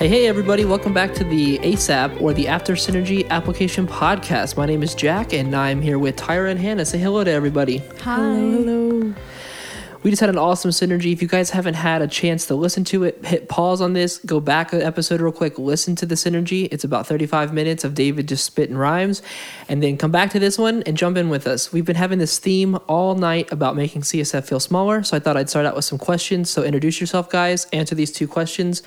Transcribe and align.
Hey, 0.00 0.08
hey, 0.08 0.28
everybody, 0.28 0.64
welcome 0.64 0.94
back 0.94 1.12
to 1.16 1.24
the 1.24 1.58
ASAP 1.58 2.22
or 2.22 2.32
the 2.32 2.48
After 2.48 2.72
Synergy 2.72 3.28
Application 3.28 3.86
Podcast. 3.86 4.56
My 4.56 4.64
name 4.64 4.82
is 4.82 4.94
Jack, 4.94 5.34
and 5.34 5.54
I'm 5.54 5.82
here 5.82 5.98
with 5.98 6.16
Tyra 6.16 6.50
and 6.50 6.58
Hannah. 6.58 6.86
Say 6.86 6.96
hello 6.96 7.22
to 7.22 7.30
everybody. 7.30 7.82
Hi. 8.00 8.16
Hello. 8.16 9.12
We 10.02 10.08
just 10.08 10.20
had 10.20 10.30
an 10.30 10.38
awesome 10.38 10.70
synergy. 10.70 11.12
If 11.12 11.20
you 11.20 11.28
guys 11.28 11.50
haven't 11.50 11.74
had 11.74 12.00
a 12.00 12.08
chance 12.08 12.46
to 12.46 12.54
listen 12.54 12.84
to 12.84 13.04
it, 13.04 13.22
hit 13.22 13.50
pause 13.50 13.82
on 13.82 13.92
this, 13.92 14.16
go 14.16 14.40
back 14.40 14.72
an 14.72 14.80
episode 14.80 15.20
real 15.20 15.30
quick, 15.30 15.58
listen 15.58 15.94
to 15.96 16.06
the 16.06 16.14
synergy. 16.14 16.68
It's 16.72 16.84
about 16.84 17.06
35 17.06 17.52
minutes 17.52 17.84
of 17.84 17.94
David 17.94 18.26
just 18.26 18.46
spitting 18.46 18.78
rhymes, 18.78 19.20
and 19.68 19.82
then 19.82 19.98
come 19.98 20.10
back 20.10 20.30
to 20.30 20.38
this 20.38 20.56
one 20.56 20.82
and 20.84 20.96
jump 20.96 21.18
in 21.18 21.28
with 21.28 21.46
us. 21.46 21.70
We've 21.70 21.84
been 21.84 21.96
having 21.96 22.18
this 22.18 22.38
theme 22.38 22.78
all 22.88 23.14
night 23.14 23.52
about 23.52 23.76
making 23.76 24.00
CSF 24.00 24.44
feel 24.44 24.58
smaller, 24.58 25.02
so 25.02 25.18
I 25.18 25.20
thought 25.20 25.36
I'd 25.36 25.50
start 25.50 25.66
out 25.66 25.76
with 25.76 25.84
some 25.84 25.98
questions. 25.98 26.48
So 26.48 26.62
introduce 26.62 26.98
yourself, 26.98 27.28
guys, 27.28 27.66
answer 27.66 27.94
these 27.94 28.10
two 28.10 28.26
questions, 28.26 28.82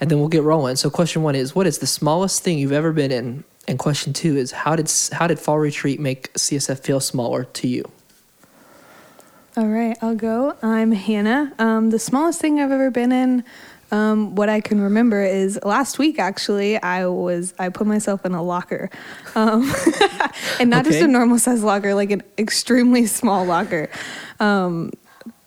and 0.00 0.10
then 0.10 0.18
we'll 0.18 0.28
get 0.28 0.44
rolling. 0.44 0.76
So 0.76 0.88
question 0.88 1.22
one 1.22 1.34
is, 1.34 1.54
what 1.54 1.66
is 1.66 1.76
the 1.76 1.86
smallest 1.86 2.42
thing 2.42 2.58
you've 2.58 2.72
ever 2.72 2.92
been 2.92 3.12
in? 3.12 3.44
And 3.68 3.78
question 3.78 4.14
two 4.14 4.38
is, 4.38 4.52
how 4.52 4.76
did 4.76 4.90
how 5.12 5.26
did 5.26 5.38
fall 5.38 5.58
retreat 5.58 6.00
make 6.00 6.32
CSF 6.32 6.78
feel 6.78 7.00
smaller 7.00 7.44
to 7.44 7.68
you? 7.68 7.90
All 9.56 9.68
right, 9.68 9.96
I'll 10.02 10.16
go. 10.16 10.56
I'm 10.62 10.90
Hannah. 10.90 11.52
Um, 11.60 11.90
the 11.90 11.98
smallest 12.00 12.40
thing 12.40 12.58
I've 12.58 12.72
ever 12.72 12.90
been 12.90 13.12
in, 13.12 13.44
um, 13.92 14.34
what 14.34 14.48
I 14.48 14.60
can 14.60 14.80
remember 14.80 15.22
is 15.22 15.60
last 15.62 15.96
week. 15.96 16.18
Actually, 16.18 16.76
I 16.82 17.06
was 17.06 17.54
I 17.56 17.68
put 17.68 17.86
myself 17.86 18.24
in 18.24 18.34
a 18.34 18.42
locker, 18.42 18.90
um, 19.36 19.72
and 20.58 20.70
not 20.70 20.80
okay. 20.80 20.90
just 20.90 21.04
a 21.04 21.06
normal 21.06 21.38
size 21.38 21.62
locker, 21.62 21.94
like 21.94 22.10
an 22.10 22.24
extremely 22.36 23.06
small 23.06 23.44
locker. 23.44 23.88
Um, 24.40 24.90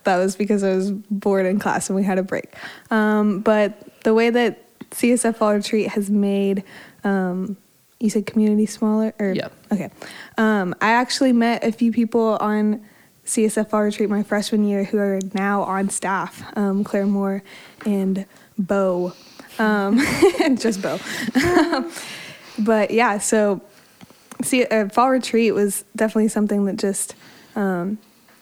that 0.06 0.16
was 0.16 0.38
because 0.38 0.64
I 0.64 0.74
was 0.74 0.92
bored 0.92 1.46
in 1.46 1.60
class 1.60 1.90
and 1.90 1.96
we 1.98 2.04
had 2.04 2.18
a 2.18 2.24
break. 2.24 2.56
Um, 2.90 3.42
but 3.42 4.04
the 4.06 4.14
way 4.14 4.30
that 4.30 4.64
CSF 4.92 5.36
Fall 5.36 5.54
Retreat 5.54 5.90
has 5.90 6.10
made 6.10 6.64
um, 7.04 7.58
you 8.00 8.10
said 8.10 8.26
community 8.26 8.68
smaller 8.68 9.14
or 9.20 9.34
yeah 9.34 9.50
okay 9.72 9.90
um, 10.38 10.76
i 10.82 10.92
actually 10.92 11.34
met 11.34 11.64
a 11.64 11.72
few 11.72 11.92
people 11.92 12.38
on 12.40 12.80
CSFR 13.28 13.84
retreat 13.84 14.10
my 14.10 14.24
freshman 14.24 14.66
year 14.66 14.86
who 14.86 14.98
are 14.98 15.20
now 15.34 15.62
on 15.64 15.90
staff, 15.90 16.44
um, 16.58 16.84
Claire 16.84 17.06
Moore 17.06 17.44
and 17.86 18.26
Bo, 18.58 19.14
um, 19.60 20.00
just 20.56 20.82
Bo. 20.82 20.98
but 22.60 22.90
yeah, 22.92 23.18
so 23.18 23.62
see, 24.42 24.66
uh, 24.66 24.88
fall 24.90 25.10
retreat 25.10 25.54
was 25.54 25.84
definitely 25.96 26.30
something 26.30 26.66
that 26.66 26.78
just 26.78 27.16
um, 27.58 27.98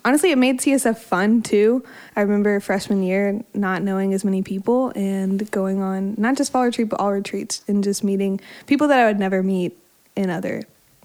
honestly 0.05 0.31
it 0.31 0.37
made 0.37 0.59
CSF 0.59 0.99
fun 0.99 1.41
too. 1.41 1.83
I 2.15 2.21
remember 2.21 2.59
freshman 2.59 3.01
year 3.01 3.43
not 3.55 3.81
knowing 3.81 4.13
as 4.13 4.23
many 4.23 4.43
people 4.43 4.91
and 4.95 5.49
going 5.49 5.81
on 5.81 6.13
not 6.19 6.37
just 6.37 6.51
fall 6.51 6.63
retreat 6.63 6.89
but 6.89 6.99
all 6.99 7.11
retreats 7.11 7.63
and 7.67 7.83
just 7.83 8.03
meeting 8.03 8.39
people 8.67 8.87
that 8.89 8.99
I 8.99 9.07
would 9.07 9.19
never 9.19 9.41
meet 9.41 9.75
in 10.15 10.29
other 10.29 10.61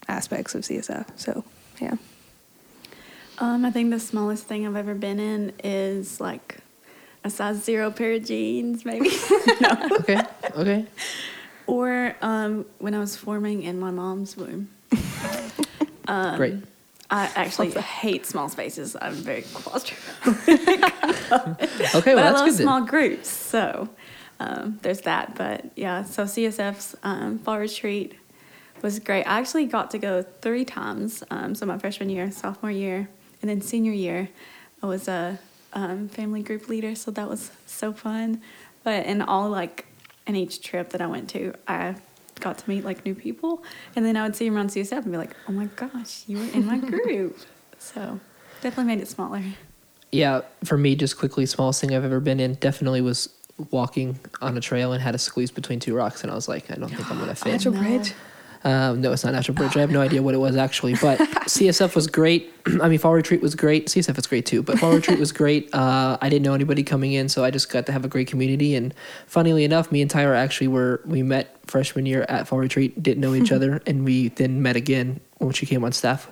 aspects 0.06 0.55
of 0.55 0.62
CSF. 0.62 1.06
So 1.19 1.44
yeah. 1.81 1.97
Um, 3.41 3.64
I 3.64 3.70
think 3.70 3.91
the 3.91 4.00
smallest 4.00 4.46
thing 4.46 4.66
I've 4.66 4.77
ever 4.77 4.94
been 4.94 5.19
in 5.19 5.52
is 5.64 6.20
like 6.20 6.58
a 7.24 7.30
size 7.30 7.64
zero 7.64 7.91
pair 7.91 8.12
of 8.12 8.24
jeans, 8.24 8.84
maybe. 8.84 9.10
no. 9.60 9.88
Okay. 10.00 10.20
Okay. 10.56 10.86
Or 11.66 12.16
um, 12.20 12.66
when 12.78 12.94
I 12.94 12.98
was 12.98 13.16
forming 13.16 13.62
in 13.62 13.78
my 13.80 13.91
mom's 13.91 14.36
womb. 14.36 14.69
Um, 16.08 16.36
Great. 16.38 16.55
I 17.08 17.30
actually 17.36 17.70
hate 17.70 18.27
small 18.27 18.48
spaces. 18.48 18.97
I'm 19.00 19.14
very 19.14 19.42
claustrophobic. 19.42 21.94
okay, 21.94 22.14
well, 22.16 22.25
but 22.25 22.27
I 22.27 22.30
love 22.32 22.52
small 22.52 22.84
groups, 22.84 23.28
so 23.28 23.88
um, 24.41 24.80
there's 24.82 25.02
that. 25.02 25.36
But 25.36 25.66
yeah, 25.77 26.02
so 26.02 26.25
CSF's 26.25 26.97
um, 27.04 27.38
fall 27.38 27.60
retreat 27.60 28.16
was 28.82 28.98
great. 28.98 29.22
I 29.25 29.38
actually 29.38 29.66
got 29.66 29.92
to 29.92 29.98
go 29.98 30.25
three 30.41 30.65
times. 30.65 31.22
Um, 31.31 31.54
so 31.54 31.65
my 31.65 31.78
freshman 31.78 32.10
year, 32.10 32.32
sophomore 32.32 32.72
year, 32.72 33.09
and 33.41 33.49
then 33.51 33.61
senior 33.61 33.93
year, 33.93 34.28
I 34.83 34.87
was 34.87 35.09
a 35.09 35.39
um, 35.73 36.09
family 36.09 36.43
group 36.43 36.69
leader, 36.69 36.95
so 36.95 37.11
that 37.12 37.28
was 37.28 37.51
so 37.67 37.93
fun. 37.93 38.41
But 38.83 39.06
in 39.06 39.23
all 39.23 39.49
like 39.49 39.87
in 40.27 40.37
each 40.37 40.62
trip 40.62 40.91
that 40.91 41.01
I 41.01 41.06
went 41.06 41.28
to, 41.31 41.55
I 41.69 41.97
got 42.41 42.59
to 42.59 42.69
meet 42.69 42.84
like 42.84 43.05
new 43.05 43.15
people, 43.15 43.62
and 43.95 44.05
then 44.05 44.17
I 44.17 44.23
would 44.23 44.34
see 44.37 44.47
them 44.47 44.56
around 44.56 44.71
CSF 44.71 44.93
and 45.03 45.12
be 45.12 45.19
like, 45.19 45.37
"Oh 45.49 45.53
my 45.53 45.67
gosh, 45.77 46.25
you 46.27 46.39
were 46.39 46.45
in 46.53 46.67
my 46.67 46.78
group!" 46.93 47.39
so 47.78 48.21
definitely 48.62 48.95
made 48.95 49.03
it 49.03 49.09
smaller. 49.09 49.43
Yeah, 50.12 50.41
for 50.65 50.77
me, 50.77 50.97
just 50.97 51.19
quickly, 51.19 51.47
smallest 51.47 51.81
thing 51.81 51.95
I've 51.95 52.05
ever 52.05 52.21
been 52.21 52.41
in 52.41 52.55
definitely 52.55 53.01
was 53.01 53.28
walking 53.71 54.19
on 54.41 54.57
a 54.57 54.61
trail 54.61 54.93
and 54.93 55.03
had 55.03 55.12
to 55.12 55.19
squeeze 55.19 55.51
between 55.51 55.78
two 55.78 55.95
rocks, 55.95 56.22
and 56.22 56.33
I 56.33 56.34
was 56.34 56.49
like, 56.49 56.71
I 56.71 56.75
don't 56.77 56.89
think 56.89 57.11
I'm 57.11 57.19
gonna 57.19 57.34
fit. 57.37 57.53
Natural 57.53 57.75
bridge. 57.75 58.15
Um, 58.62 59.00
no, 59.00 59.12
it's 59.12 59.25
not 59.25 59.32
Natural 59.32 59.54
Bridge. 59.54 59.76
I 59.76 59.81
have 59.81 59.91
no 59.91 60.00
idea 60.00 60.22
what 60.22 60.34
it 60.34 60.38
was 60.38 60.56
actually, 60.56 60.94
but 60.94 61.19
CSF 61.48 61.94
was 61.94 62.06
great. 62.06 62.53
I 62.82 62.88
mean, 62.88 62.98
Fall 62.98 63.15
Retreat 63.15 63.41
was 63.41 63.54
great. 63.54 63.87
CSF 63.87 64.16
was 64.16 64.26
great 64.26 64.44
too, 64.44 64.62
but 64.62 64.78
Fall 64.78 64.93
Retreat 64.93 65.19
was 65.19 65.32
great. 65.32 65.71
Uh, 65.81 66.19
I 66.21 66.28
didn't 66.28 66.44
know 66.44 66.53
anybody 66.53 66.82
coming 66.82 67.12
in, 67.12 67.28
so 67.28 67.43
I 67.43 67.50
just 67.50 67.71
got 67.71 67.87
to 67.87 67.93
have 67.93 68.04
a 68.04 68.09
great 68.09 68.28
community. 68.28 68.75
And 68.75 68.93
funnily 69.26 69.65
enough, 69.65 69.91
me 69.91 70.03
and 70.03 70.10
Tyra 70.10 70.37
actually 70.37 70.69
were 70.69 71.00
we 71.06 71.22
met 71.22 71.56
freshman 71.66 72.04
year 72.04 72.26
at 72.28 72.47
Fall 72.47 72.59
Retreat, 72.59 73.03
didn't 73.03 73.21
know 73.21 73.34
each 73.34 73.50
other, 73.56 73.81
and 73.87 74.04
we 74.04 74.28
then 74.28 74.62
met 74.62 74.77
again 74.77 75.21
when 75.38 75.53
she 75.53 75.65
came 75.65 75.84
on 75.84 75.92
staff. 75.92 76.31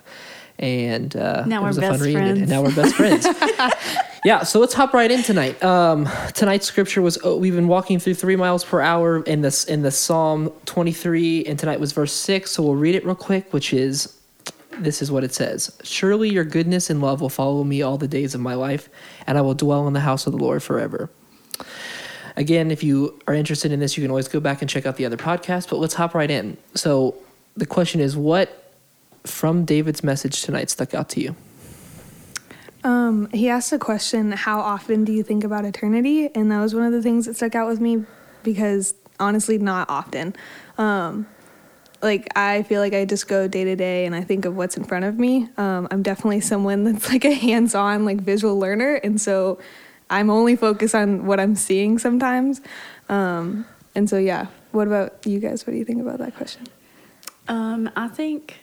And 0.59 1.15
uh, 1.15 1.45
now 1.45 1.63
it 1.63 1.67
was 1.67 1.77
a 1.77 1.81
fun 1.81 1.99
reunion, 2.01 2.23
friends. 2.23 2.41
and 2.41 2.49
now 2.49 2.61
we're 2.61 2.75
best 2.75 2.95
friends. 2.95 3.25
yeah, 4.25 4.43
so 4.43 4.59
let's 4.59 4.73
hop 4.73 4.93
right 4.93 5.09
in 5.09 5.23
tonight. 5.23 5.61
Um, 5.63 6.07
tonight's 6.33 6.67
scripture 6.67 7.01
was 7.01 7.17
oh, 7.23 7.37
we've 7.37 7.55
been 7.55 7.69
walking 7.69 7.97
through 7.97 8.15
three 8.15 8.35
miles 8.35 8.65
per 8.65 8.81
hour 8.81 9.23
in 9.23 9.41
this 9.41 9.63
in 9.63 9.83
the 9.83 9.91
Psalm 9.91 10.49
23, 10.65 11.45
and 11.45 11.57
tonight 11.57 11.79
was 11.79 11.93
verse 11.93 12.11
six. 12.11 12.51
So 12.51 12.63
we'll 12.63 12.75
read 12.75 12.95
it 12.95 13.05
real 13.05 13.15
quick, 13.15 13.53
which 13.53 13.73
is 13.73 14.19
this 14.79 15.01
is 15.01 15.09
what 15.09 15.23
it 15.23 15.33
says: 15.33 15.77
Surely 15.83 16.29
your 16.29 16.43
goodness 16.43 16.89
and 16.89 17.01
love 17.01 17.21
will 17.21 17.29
follow 17.29 17.63
me 17.63 17.81
all 17.81 17.97
the 17.97 18.07
days 18.09 18.35
of 18.35 18.41
my 18.41 18.53
life, 18.53 18.89
and 19.25 19.37
I 19.37 19.41
will 19.41 19.55
dwell 19.55 19.87
in 19.87 19.93
the 19.93 20.01
house 20.01 20.27
of 20.27 20.33
the 20.33 20.39
Lord 20.39 20.61
forever. 20.61 21.09
Again, 22.35 22.69
if 22.69 22.83
you 22.83 23.17
are 23.27 23.33
interested 23.33 23.71
in 23.71 23.79
this, 23.79 23.97
you 23.97 24.03
can 24.03 24.11
always 24.11 24.27
go 24.27 24.41
back 24.41 24.61
and 24.61 24.69
check 24.69 24.85
out 24.85 24.97
the 24.97 25.05
other 25.05 25.17
podcast. 25.17 25.69
But 25.69 25.77
let's 25.77 25.93
hop 25.93 26.13
right 26.13 26.29
in. 26.29 26.57
So 26.75 27.15
the 27.55 27.65
question 27.65 28.01
is, 28.01 28.17
what 28.17 28.58
from 29.25 29.65
David's 29.65 30.03
message 30.03 30.41
tonight 30.41 30.69
stuck 30.69 30.93
out 30.93 31.09
to 31.09 31.21
you? 31.21 31.35
Um, 32.83 33.29
he 33.31 33.49
asked 33.49 33.73
a 33.73 33.79
question, 33.79 34.31
How 34.31 34.59
often 34.59 35.03
do 35.03 35.11
you 35.11 35.23
think 35.23 35.43
about 35.43 35.65
eternity? 35.65 36.29
And 36.33 36.51
that 36.51 36.59
was 36.61 36.73
one 36.73 36.85
of 36.85 36.93
the 36.93 37.01
things 37.01 37.25
that 37.25 37.35
stuck 37.35 37.55
out 37.55 37.67
with 37.67 37.79
me 37.79 38.05
because 38.43 38.93
honestly, 39.19 39.57
not 39.57 39.89
often. 39.89 40.35
Um, 40.77 41.27
like, 42.01 42.29
I 42.37 42.63
feel 42.63 42.79
like 42.79 42.93
I 42.93 43.03
just 43.03 43.27
go 43.27 43.47
day 43.47 43.65
to 43.65 43.75
day 43.75 44.05
and 44.05 44.15
I 44.15 44.21
think 44.21 44.45
of 44.45 44.55
what's 44.55 44.77
in 44.77 44.85
front 44.85 45.03
of 45.03 45.19
me. 45.19 45.49
Um, 45.57 45.87
I'm 45.91 46.01
definitely 46.01 46.39
someone 46.41 46.83
that's 46.85 47.09
like 47.09 47.25
a 47.25 47.33
hands 47.33 47.75
on, 47.75 48.05
like 48.05 48.21
visual 48.21 48.57
learner. 48.57 48.95
And 48.95 49.19
so 49.19 49.59
I'm 50.09 50.29
only 50.29 50.55
focused 50.55 50.95
on 50.95 51.25
what 51.25 51.39
I'm 51.39 51.55
seeing 51.55 51.99
sometimes. 51.99 52.61
Um, 53.09 53.65
and 53.95 54.09
so, 54.09 54.17
yeah. 54.17 54.47
What 54.71 54.87
about 54.87 55.25
you 55.25 55.39
guys? 55.39 55.65
What 55.65 55.73
do 55.73 55.79
you 55.79 55.85
think 55.85 55.99
about 55.99 56.19
that 56.19 56.35
question? 56.35 56.67
Um, 57.47 57.89
I 57.95 58.07
think 58.07 58.59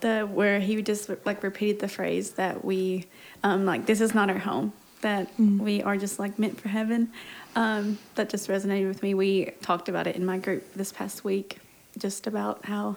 the 0.00 0.22
where 0.22 0.60
he 0.60 0.80
just 0.82 1.10
like 1.24 1.42
repeated 1.42 1.80
the 1.80 1.88
phrase 1.88 2.32
that 2.32 2.64
we 2.64 3.06
um, 3.42 3.64
like 3.64 3.86
this 3.86 4.00
is 4.00 4.14
not 4.14 4.30
our 4.30 4.38
home 4.38 4.72
that 5.00 5.36
mm. 5.36 5.58
we 5.58 5.80
are 5.82 5.96
just 5.96 6.18
like 6.18 6.38
meant 6.40 6.60
for 6.60 6.68
heaven. 6.68 7.12
Um, 7.54 7.98
that 8.16 8.28
just 8.28 8.48
resonated 8.48 8.88
with 8.88 9.02
me. 9.02 9.14
We 9.14 9.52
talked 9.62 9.88
about 9.88 10.06
it 10.06 10.16
in 10.16 10.26
my 10.26 10.38
group 10.38 10.74
this 10.74 10.92
past 10.92 11.24
week 11.24 11.58
just 11.98 12.26
about 12.26 12.64
how 12.64 12.96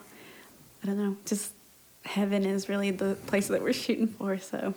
i 0.83 0.87
don't 0.87 0.97
know 0.97 1.15
just 1.25 1.53
heaven 2.03 2.45
is 2.45 2.69
really 2.69 2.91
the 2.91 3.15
place 3.27 3.47
that 3.47 3.61
we're 3.61 3.73
shooting 3.85 4.07
for 4.07 4.37
so. 4.37 4.73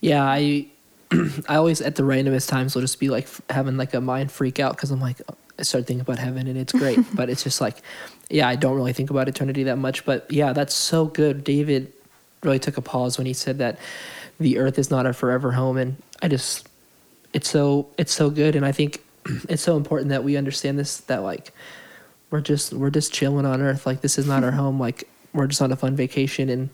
Yeah 0.00 0.24
i 0.24 0.66
i 1.48 1.56
always 1.56 1.80
at 1.80 1.96
the 1.96 2.02
randomest 2.02 2.48
times 2.48 2.74
will 2.74 2.82
just 2.82 3.00
be 3.00 3.08
like 3.08 3.28
having 3.50 3.76
like 3.76 3.94
a 3.94 4.00
mind 4.00 4.32
freak 4.32 4.58
out 4.58 4.76
because 4.76 4.90
i'm 4.90 5.00
like 5.00 5.20
start 5.64 5.86
thinking 5.86 6.00
about 6.00 6.18
heaven 6.18 6.46
and 6.46 6.58
it's 6.58 6.72
great, 6.72 6.98
but 7.14 7.28
it's 7.30 7.42
just 7.42 7.60
like, 7.60 7.76
yeah, 8.30 8.48
I 8.48 8.56
don't 8.56 8.76
really 8.76 8.92
think 8.92 9.10
about 9.10 9.28
eternity 9.28 9.64
that 9.64 9.76
much. 9.76 10.04
But 10.04 10.30
yeah, 10.30 10.52
that's 10.52 10.74
so 10.74 11.06
good. 11.06 11.44
David 11.44 11.92
really 12.42 12.58
took 12.58 12.76
a 12.76 12.82
pause 12.82 13.18
when 13.18 13.26
he 13.26 13.32
said 13.32 13.58
that 13.58 13.78
the 14.38 14.58
earth 14.58 14.78
is 14.78 14.90
not 14.90 15.06
our 15.06 15.12
forever 15.12 15.52
home, 15.52 15.76
and 15.78 15.96
I 16.22 16.28
just, 16.28 16.68
it's 17.32 17.48
so 17.48 17.88
it's 17.96 18.12
so 18.12 18.28
good, 18.28 18.54
and 18.54 18.66
I 18.66 18.72
think 18.72 19.00
it's 19.48 19.62
so 19.62 19.76
important 19.76 20.10
that 20.10 20.24
we 20.24 20.36
understand 20.36 20.78
this 20.78 20.98
that 20.98 21.22
like 21.22 21.52
we're 22.30 22.40
just 22.40 22.72
we're 22.72 22.90
just 22.90 23.12
chilling 23.12 23.46
on 23.46 23.62
earth 23.62 23.86
like 23.86 24.00
this 24.00 24.18
is 24.18 24.26
not 24.26 24.44
our 24.44 24.50
home 24.62 24.78
like 24.80 25.08
we're 25.32 25.46
just 25.46 25.62
on 25.62 25.72
a 25.72 25.76
fun 25.76 25.96
vacation 25.96 26.48
and 26.48 26.70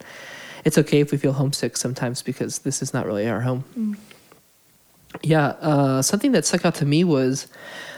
it's 0.65 0.79
okay 0.79 1.01
if 1.01 1.11
we 1.11 1.19
feel 1.19 1.33
homesick 1.33 1.77
sometimes 1.77 2.23
because 2.23 2.61
this 2.61 2.83
is 2.83 2.95
not 2.95 3.07
really 3.07 3.29
our 3.29 3.41
home 3.41 3.65
mm. 3.77 3.97
Yeah 5.23 5.49
uh, 5.61 6.03
something 6.03 6.33
that 6.33 6.45
stuck 6.45 6.65
out 6.65 6.75
to 6.77 6.87
me 6.87 7.05
was 7.05 7.49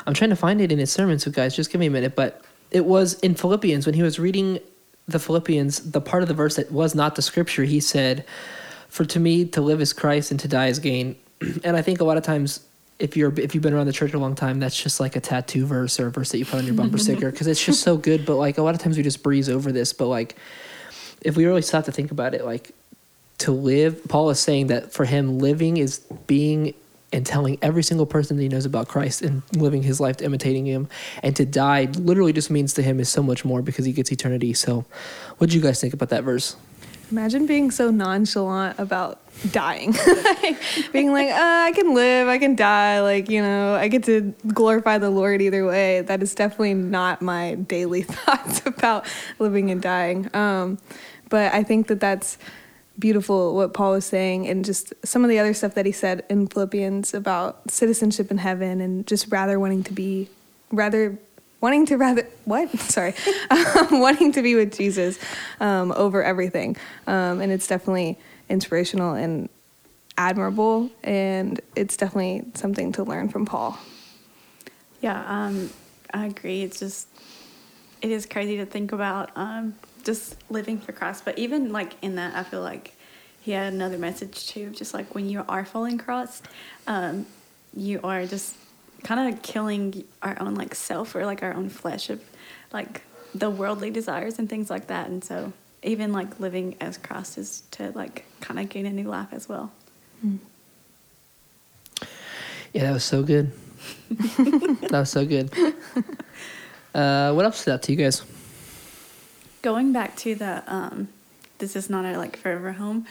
I'm 0.06 0.14
trying 0.14 0.30
to 0.30 0.36
find 0.36 0.60
it 0.60 0.70
in 0.70 0.78
his 0.78 0.92
sermon, 0.92 1.18
so 1.18 1.30
guys, 1.30 1.56
just 1.56 1.70
give 1.70 1.78
me 1.78 1.86
a 1.86 1.90
minute. 1.90 2.14
But 2.14 2.42
it 2.70 2.84
was 2.84 3.14
in 3.20 3.34
Philippians 3.34 3.86
when 3.86 3.94
he 3.94 4.02
was 4.02 4.18
reading 4.18 4.58
the 5.06 5.18
Philippians, 5.18 5.90
the 5.90 6.00
part 6.00 6.22
of 6.22 6.28
the 6.28 6.34
verse 6.34 6.56
that 6.56 6.70
was 6.72 6.94
not 6.94 7.14
the 7.14 7.22
scripture, 7.22 7.64
he 7.64 7.80
said, 7.80 8.24
For 8.88 9.04
to 9.04 9.20
me 9.20 9.44
to 9.46 9.60
live 9.60 9.80
is 9.80 9.92
Christ 9.92 10.30
and 10.30 10.40
to 10.40 10.48
die 10.48 10.68
is 10.68 10.78
gain. 10.78 11.16
and 11.64 11.76
I 11.76 11.82
think 11.82 12.00
a 12.00 12.04
lot 12.04 12.16
of 12.16 12.22
times 12.22 12.60
if 12.98 13.16
you're 13.16 13.32
if 13.40 13.54
you've 13.54 13.62
been 13.62 13.74
around 13.74 13.86
the 13.86 13.92
church 13.92 14.14
a 14.14 14.18
long 14.18 14.34
time, 14.34 14.60
that's 14.60 14.80
just 14.80 15.00
like 15.00 15.16
a 15.16 15.20
tattoo 15.20 15.66
verse 15.66 15.98
or 15.98 16.08
a 16.08 16.10
verse 16.10 16.30
that 16.30 16.38
you 16.38 16.44
put 16.44 16.58
on 16.58 16.66
your 16.66 16.74
bumper 16.74 16.98
sticker 16.98 17.30
because 17.30 17.46
it's 17.46 17.64
just 17.64 17.80
so 17.80 17.96
good. 17.96 18.24
But 18.24 18.36
like 18.36 18.58
a 18.58 18.62
lot 18.62 18.74
of 18.74 18.80
times 18.80 18.96
we 18.96 19.02
just 19.02 19.22
breeze 19.22 19.48
over 19.48 19.72
this. 19.72 19.92
But 19.92 20.06
like 20.06 20.36
if 21.22 21.36
we 21.36 21.46
really 21.46 21.62
stop 21.62 21.84
to 21.86 21.92
think 21.92 22.10
about 22.10 22.34
it, 22.34 22.44
like 22.44 22.72
to 23.38 23.52
live, 23.52 24.06
Paul 24.08 24.30
is 24.30 24.38
saying 24.38 24.68
that 24.68 24.92
for 24.92 25.04
him, 25.04 25.38
living 25.38 25.76
is 25.76 25.98
being 26.26 26.74
and 27.12 27.24
telling 27.24 27.58
every 27.62 27.82
single 27.82 28.06
person 28.06 28.36
that 28.36 28.42
he 28.42 28.48
knows 28.48 28.66
about 28.66 28.88
Christ 28.88 29.22
and 29.22 29.42
living 29.52 29.82
his 29.82 30.00
life 30.00 30.20
imitating 30.20 30.66
him. 30.66 30.88
And 31.22 31.36
to 31.36 31.44
die 31.44 31.84
literally 31.96 32.32
just 32.32 32.50
means 32.50 32.74
to 32.74 32.82
him 32.82 32.98
is 33.00 33.08
so 33.08 33.22
much 33.22 33.44
more 33.44 33.62
because 33.62 33.84
he 33.84 33.92
gets 33.92 34.10
eternity. 34.10 34.52
So, 34.52 34.84
what 35.38 35.50
do 35.50 35.56
you 35.56 35.62
guys 35.62 35.80
think 35.80 35.94
about 35.94 36.08
that 36.08 36.24
verse? 36.24 36.56
Imagine 37.10 37.46
being 37.46 37.70
so 37.70 37.90
nonchalant 37.90 38.78
about 38.78 39.20
dying. 39.52 39.92
like, 40.42 40.58
being 40.92 41.12
like, 41.12 41.28
uh, 41.28 41.64
I 41.66 41.72
can 41.72 41.94
live, 41.94 42.28
I 42.28 42.38
can 42.38 42.56
die. 42.56 43.02
Like, 43.02 43.28
you 43.28 43.42
know, 43.42 43.74
I 43.74 43.88
get 43.88 44.04
to 44.04 44.34
glorify 44.48 44.98
the 44.98 45.10
Lord 45.10 45.42
either 45.42 45.66
way. 45.66 46.00
That 46.00 46.22
is 46.22 46.34
definitely 46.34 46.74
not 46.74 47.20
my 47.22 47.54
daily 47.56 48.02
thoughts 48.02 48.62
about 48.66 49.06
living 49.38 49.70
and 49.70 49.82
dying. 49.82 50.34
Um, 50.34 50.78
but 51.28 51.52
I 51.52 51.62
think 51.62 51.88
that 51.88 52.00
that's 52.00 52.38
beautiful 52.98 53.54
what 53.54 53.74
Paul 53.74 53.92
was 53.92 54.04
saying 54.04 54.46
and 54.46 54.64
just 54.64 54.92
some 55.04 55.24
of 55.24 55.30
the 55.30 55.38
other 55.38 55.54
stuff 55.54 55.74
that 55.74 55.86
he 55.86 55.92
said 55.92 56.24
in 56.28 56.46
Philippians 56.46 57.12
about 57.14 57.70
citizenship 57.70 58.30
in 58.30 58.38
heaven 58.38 58.80
and 58.80 59.06
just 59.06 59.28
rather 59.30 59.58
wanting 59.58 59.82
to 59.84 59.92
be 59.92 60.28
rather 60.70 61.18
wanting 61.60 61.86
to 61.86 61.96
rather 61.96 62.26
what? 62.44 62.70
Sorry. 62.78 63.14
um, 63.50 63.88
wanting 64.00 64.32
to 64.32 64.42
be 64.42 64.54
with 64.54 64.76
jesus 64.76 65.18
um, 65.60 65.92
over 65.92 66.22
everything. 66.22 66.76
Um, 67.06 67.40
and 67.40 67.50
it's 67.50 67.66
definitely 67.66 68.18
inspirational 68.48 69.14
and 69.14 69.48
admirable 70.16 70.90
and 71.02 71.60
it's 71.74 71.96
definitely 71.96 72.44
something 72.54 72.92
to 72.92 73.02
learn 73.02 73.28
from 73.28 73.46
paul. 73.46 73.78
Yeah, 75.00 75.24
um, 75.26 75.70
I 76.12 76.26
agree. 76.26 76.62
It's 76.62 76.78
just, 76.78 77.08
it 78.00 78.10
is 78.10 78.26
crazy 78.26 78.58
to 78.58 78.66
think 78.66 78.92
about 78.92 79.30
um, 79.34 79.74
just 80.04 80.36
living 80.50 80.78
for 80.78 80.92
Christ. 80.92 81.24
But 81.24 81.38
even 81.38 81.72
like 81.72 81.94
in 82.02 82.16
that, 82.16 82.34
I 82.34 82.42
feel 82.42 82.60
like 82.62 82.96
he 83.40 83.52
had 83.52 83.72
another 83.72 83.98
message 83.98 84.46
too. 84.46 84.70
Just 84.70 84.94
like 84.94 85.14
when 85.14 85.28
you 85.28 85.44
are 85.48 85.64
following 85.64 85.98
Christ, 85.98 86.46
um, 86.86 87.26
you 87.76 88.00
are 88.04 88.26
just 88.26 88.56
kind 89.02 89.32
of 89.32 89.42
killing 89.42 90.04
our 90.22 90.40
own 90.40 90.54
like 90.54 90.74
self 90.74 91.14
or 91.14 91.26
like 91.26 91.42
our 91.42 91.52
own 91.52 91.68
flesh 91.68 92.08
of 92.08 92.22
like 92.72 93.02
the 93.34 93.50
worldly 93.50 93.90
desires 93.90 94.38
and 94.38 94.48
things 94.48 94.70
like 94.70 94.86
that. 94.86 95.08
And 95.08 95.22
so 95.22 95.52
even 95.82 96.12
like 96.12 96.40
living 96.40 96.76
as 96.80 96.96
Christ 96.96 97.36
is 97.36 97.62
to 97.72 97.92
like 97.94 98.24
kind 98.40 98.58
of 98.58 98.68
gain 98.68 98.86
a 98.86 98.90
new 98.90 99.08
life 99.08 99.28
as 99.32 99.48
well. 99.48 99.72
Yeah, 102.72 102.84
that 102.84 102.92
was 102.92 103.04
so 103.04 103.22
good. 103.22 103.52
that 104.10 104.90
was 104.92 105.10
so 105.10 105.24
good. 105.24 105.52
Uh, 106.94 107.32
what 107.32 107.44
else 107.44 107.58
stood 107.58 107.74
out 107.74 107.82
to 107.82 107.90
you 107.90 107.98
guys? 107.98 108.22
Going 109.64 109.94
back 109.94 110.14
to 110.16 110.34
the 110.34 110.62
um, 110.66 111.08
this 111.56 111.74
is 111.74 111.88
not 111.88 112.04
our 112.04 112.18
like 112.18 112.36
forever 112.36 112.72
home. 112.72 113.06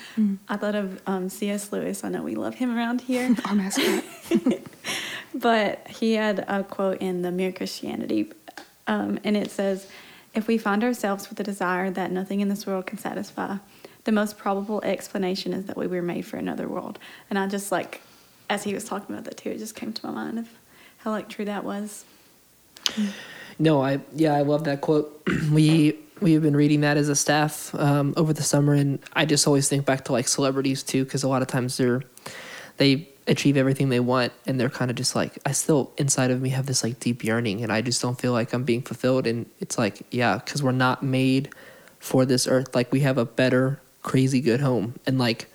I 0.47 0.55
thought 0.55 0.75
of 0.75 1.01
um, 1.07 1.27
C.S. 1.27 1.71
Lewis. 1.71 2.03
I 2.03 2.09
know 2.09 2.21
we 2.21 2.35
love 2.35 2.53
him 2.53 2.77
around 2.77 3.01
here, 3.01 3.35
our 3.45 3.55
mascot 3.55 4.03
but 5.33 5.88
he 5.88 6.13
had 6.13 6.45
a 6.47 6.63
quote 6.63 7.01
in 7.01 7.23
the 7.23 7.31
Mere 7.31 7.51
Christianity, 7.51 8.31
um, 8.85 9.19
and 9.23 9.35
it 9.35 9.50
says, 9.50 9.88
"If 10.35 10.45
we 10.45 10.59
find 10.59 10.83
ourselves 10.83 11.27
with 11.27 11.39
a 11.39 11.44
desire 11.44 11.89
that 11.89 12.11
nothing 12.11 12.39
in 12.39 12.50
this 12.50 12.67
world 12.67 12.85
can 12.85 12.99
satisfy, 12.99 13.57
the 14.03 14.11
most 14.11 14.38
probable 14.38 14.79
explanation 14.83 15.53
is 15.53 15.65
that 15.65 15.75
we 15.75 15.88
were 15.88 16.03
made 16.03 16.27
for 16.27 16.38
another 16.38 16.67
world." 16.67 16.99
And 17.31 17.39
I 17.39 17.47
just 17.47 17.71
like, 17.71 18.01
as 18.47 18.63
he 18.63 18.75
was 18.75 18.83
talking 18.83 19.15
about 19.15 19.25
that 19.25 19.38
too, 19.38 19.49
it 19.49 19.57
just 19.57 19.73
came 19.73 19.91
to 19.91 20.06
my 20.06 20.13
mind 20.13 20.38
of 20.38 20.49
how 20.99 21.09
like 21.09 21.29
true 21.29 21.45
that 21.45 21.63
was. 21.63 22.06
No, 23.59 23.83
I 23.83 24.00
yeah, 24.15 24.35
I 24.35 24.41
love 24.41 24.65
that 24.65 24.81
quote. 24.81 25.21
we 25.51 25.97
we 26.21 26.33
have 26.33 26.41
been 26.41 26.55
reading 26.55 26.81
that 26.81 26.97
as 26.97 27.09
a 27.09 27.15
staff 27.15 27.75
um, 27.75 28.13
over 28.17 28.33
the 28.33 28.44
summer, 28.44 28.73
and 28.73 29.00
I 29.13 29.25
just 29.25 29.45
always 29.45 29.67
think 29.67 29.85
back 29.85 30.05
to 30.05 30.11
like 30.11 30.27
celebrities 30.27 30.83
too, 30.83 31.03
because 31.03 31.23
a 31.23 31.27
lot 31.27 31.41
of 31.41 31.47
times 31.47 31.77
they're 31.77 32.01
they 32.77 33.09
achieve 33.27 33.57
everything 33.57 33.89
they 33.89 34.00
want, 34.00 34.33
and 34.45 34.59
they're 34.59 34.69
kind 34.69 34.89
of 34.89 34.97
just 34.97 35.15
like 35.15 35.38
I 35.45 35.51
still 35.51 35.91
inside 35.97 36.31
of 36.31 36.41
me 36.41 36.50
have 36.50 36.65
this 36.65 36.83
like 36.83 37.00
deep 37.00 37.23
yearning, 37.23 37.61
and 37.61 37.71
I 37.71 37.81
just 37.81 38.01
don't 38.01 38.19
feel 38.19 38.31
like 38.31 38.53
I'm 38.53 38.63
being 38.63 38.81
fulfilled. 38.81 39.27
And 39.27 39.50
it's 39.59 39.77
like 39.77 40.01
yeah, 40.11 40.38
because 40.38 40.63
we're 40.63 40.71
not 40.71 41.03
made 41.03 41.49
for 41.99 42.25
this 42.25 42.47
earth. 42.47 42.73
Like 42.73 42.91
we 42.91 43.01
have 43.01 43.17
a 43.17 43.25
better, 43.25 43.81
crazy 44.01 44.41
good 44.41 44.61
home, 44.61 44.95
and 45.06 45.19
like 45.19 45.47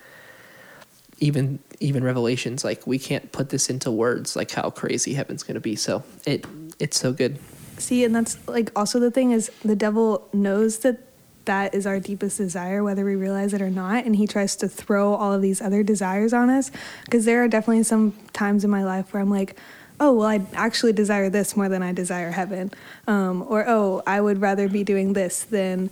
even 1.20 1.58
even 1.80 2.02
revelations 2.04 2.64
like 2.64 2.86
we 2.86 2.98
can't 2.98 3.32
put 3.32 3.50
this 3.50 3.68
into 3.70 3.90
words 3.90 4.36
like 4.36 4.50
how 4.52 4.70
crazy 4.70 5.14
heaven's 5.14 5.42
going 5.42 5.54
to 5.54 5.60
be 5.60 5.76
so 5.76 6.02
it 6.26 6.44
it's 6.78 6.98
so 6.98 7.12
good 7.12 7.38
see 7.80 8.04
and 8.04 8.14
that's 8.14 8.36
like 8.48 8.70
also 8.76 8.98
the 8.98 9.10
thing 9.10 9.32
is 9.32 9.50
the 9.64 9.76
devil 9.76 10.28
knows 10.32 10.78
that 10.80 11.00
that 11.44 11.74
is 11.74 11.86
our 11.86 11.98
deepest 11.98 12.36
desire 12.36 12.84
whether 12.84 13.04
we 13.04 13.16
realize 13.16 13.54
it 13.54 13.62
or 13.62 13.70
not 13.70 14.04
and 14.04 14.16
he 14.16 14.26
tries 14.26 14.54
to 14.54 14.68
throw 14.68 15.14
all 15.14 15.32
of 15.32 15.40
these 15.40 15.62
other 15.62 15.82
desires 15.82 16.32
on 16.34 16.50
us. 16.50 16.70
Because 17.04 17.24
there 17.24 17.42
are 17.42 17.48
definitely 17.48 17.82
some 17.84 18.12
times 18.32 18.64
in 18.64 18.70
my 18.70 18.84
life 18.84 19.12
where 19.12 19.22
i'm 19.22 19.30
like 19.30 19.56
oh 19.98 20.12
well 20.12 20.28
i 20.28 20.40
actually 20.54 20.92
desire 20.92 21.30
this 21.30 21.56
more 21.56 21.68
than 21.68 21.82
i 21.82 21.92
desire 21.92 22.30
heaven. 22.30 22.70
Um, 23.06 23.44
or 23.48 23.64
oh 23.66 24.02
i 24.06 24.20
would 24.20 24.40
rather 24.40 24.68
be 24.68 24.84
doing 24.84 25.14
this 25.14 25.44
than 25.44 25.90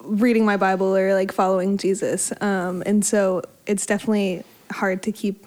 reading 0.00 0.44
my 0.44 0.56
bible 0.56 0.94
or 0.94 1.14
like 1.14 1.32
following 1.32 1.78
jesus. 1.78 2.32
Um, 2.40 2.82
and 2.84 3.04
so 3.04 3.42
it's 3.66 3.86
definitely 3.86 4.44
hard 4.70 5.02
to 5.04 5.12
keep 5.12 5.46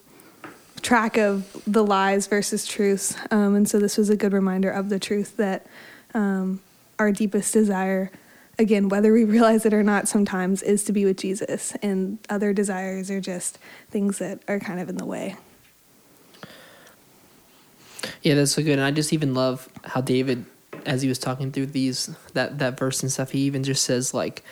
track 0.79 1.17
of 1.17 1.61
the 1.65 1.83
lies 1.83 2.27
versus 2.27 2.65
truths. 2.65 3.15
Um, 3.31 3.55
and 3.55 3.69
so 3.69 3.79
this 3.79 3.97
was 3.97 4.09
a 4.09 4.15
good 4.15 4.33
reminder 4.33 4.69
of 4.69 4.89
the 4.89 4.99
truth 4.99 5.37
that 5.37 5.65
um, 6.13 6.61
our 6.97 7.11
deepest 7.11 7.53
desire, 7.53 8.11
again, 8.57 8.89
whether 8.89 9.13
we 9.13 9.23
realize 9.25 9.65
it 9.65 9.73
or 9.73 9.83
not 9.83 10.07
sometimes, 10.07 10.61
is 10.61 10.83
to 10.85 10.91
be 10.91 11.05
with 11.05 11.17
Jesus. 11.17 11.75
And 11.81 12.19
other 12.29 12.53
desires 12.53 13.09
are 13.11 13.21
just 13.21 13.59
things 13.89 14.19
that 14.19 14.41
are 14.47 14.59
kind 14.59 14.79
of 14.79 14.89
in 14.89 14.97
the 14.97 15.05
way. 15.05 15.35
Yeah, 18.21 18.35
that's 18.35 18.51
so 18.51 18.63
good. 18.63 18.73
And 18.73 18.81
I 18.81 18.91
just 18.91 19.13
even 19.13 19.33
love 19.33 19.69
how 19.83 20.01
David, 20.01 20.45
as 20.85 21.01
he 21.01 21.09
was 21.09 21.19
talking 21.19 21.51
through 21.51 21.67
these 21.67 22.09
that 22.33 22.59
that 22.59 22.77
verse 22.77 23.01
and 23.01 23.11
stuff, 23.11 23.31
he 23.31 23.39
even 23.41 23.63
just 23.63 23.83
says 23.83 24.13
like 24.13 24.43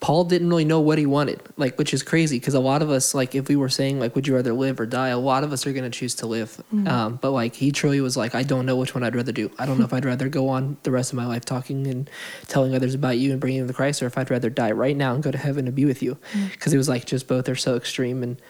Paul 0.00 0.24
didn't 0.24 0.48
really 0.48 0.64
know 0.64 0.80
what 0.80 0.96
he 0.96 1.04
wanted, 1.04 1.42
like 1.58 1.76
which 1.76 1.92
is 1.92 2.02
crazy 2.02 2.38
because 2.38 2.54
a 2.54 2.60
lot 2.60 2.80
of 2.80 2.90
us, 2.90 3.14
like 3.14 3.34
if 3.34 3.48
we 3.48 3.56
were 3.56 3.68
saying 3.68 4.00
like, 4.00 4.14
would 4.14 4.26
you 4.26 4.34
rather 4.34 4.54
live 4.54 4.80
or 4.80 4.86
die? 4.86 5.08
A 5.08 5.18
lot 5.18 5.44
of 5.44 5.52
us 5.52 5.66
are 5.66 5.74
gonna 5.74 5.90
choose 5.90 6.14
to 6.16 6.26
live. 6.26 6.62
Um, 6.86 7.18
but 7.20 7.32
like 7.32 7.54
he 7.54 7.70
truly 7.70 8.00
was 8.00 8.16
like, 8.16 8.34
I 8.34 8.42
don't 8.42 8.64
know 8.64 8.76
which 8.76 8.94
one 8.94 9.04
I'd 9.04 9.14
rather 9.14 9.32
do. 9.32 9.50
I 9.58 9.66
don't 9.66 9.78
know 9.78 9.84
if 9.84 9.92
I'd 9.92 10.06
rather 10.06 10.30
go 10.30 10.48
on 10.48 10.78
the 10.84 10.90
rest 10.90 11.12
of 11.12 11.16
my 11.16 11.26
life 11.26 11.44
talking 11.44 11.86
and 11.86 12.08
telling 12.48 12.74
others 12.74 12.94
about 12.94 13.18
you 13.18 13.32
and 13.32 13.40
bringing 13.40 13.60
them 13.60 13.68
to 13.68 13.74
Christ, 13.74 14.02
or 14.02 14.06
if 14.06 14.16
I'd 14.16 14.30
rather 14.30 14.48
die 14.48 14.72
right 14.72 14.96
now 14.96 15.12
and 15.14 15.22
go 15.22 15.30
to 15.30 15.38
heaven 15.38 15.66
and 15.66 15.76
be 15.76 15.84
with 15.84 16.02
you. 16.02 16.16
Because 16.50 16.72
it 16.72 16.78
was 16.78 16.88
like 16.88 17.04
just 17.04 17.28
both 17.28 17.46
are 17.48 17.56
so 17.56 17.76
extreme 17.76 18.22
and 18.22 18.40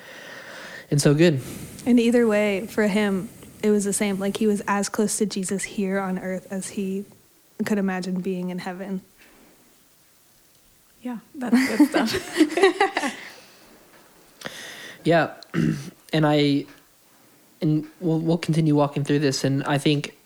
and 0.91 1.03
so 1.03 1.15
good. 1.15 1.41
And 1.85 1.99
either 1.99 2.27
way, 2.27 2.67
for 2.67 2.87
him, 2.87 3.29
it 3.63 3.71
was 3.71 3.85
the 3.85 3.93
same. 3.93 4.19
Like 4.19 4.37
he 4.37 4.47
was 4.47 4.63
as 4.69 4.89
close 4.89 5.19
to 5.19 5.27
Jesus 5.27 5.65
here 5.65 5.99
on 5.99 6.19
earth 6.19 6.47
as 6.51 6.71
he 6.71 7.05
could 7.65 7.79
imagine 7.79 8.21
being 8.21 8.51
in 8.51 8.61
heaven. 8.61 9.03
Yeah, 11.03 11.19
that's 11.35 11.77
good 11.77 11.89
stuff. 11.89 13.17
Yeah, 15.05 15.35
and 16.13 16.27
I, 16.27 16.67
and 17.61 17.87
we'll 18.01 18.19
we'll 18.21 18.39
continue 18.39 18.75
walking 18.75 19.05
through 19.05 19.21
this, 19.21 19.45
and 19.45 19.65
I 19.65 19.79
think 19.79 20.17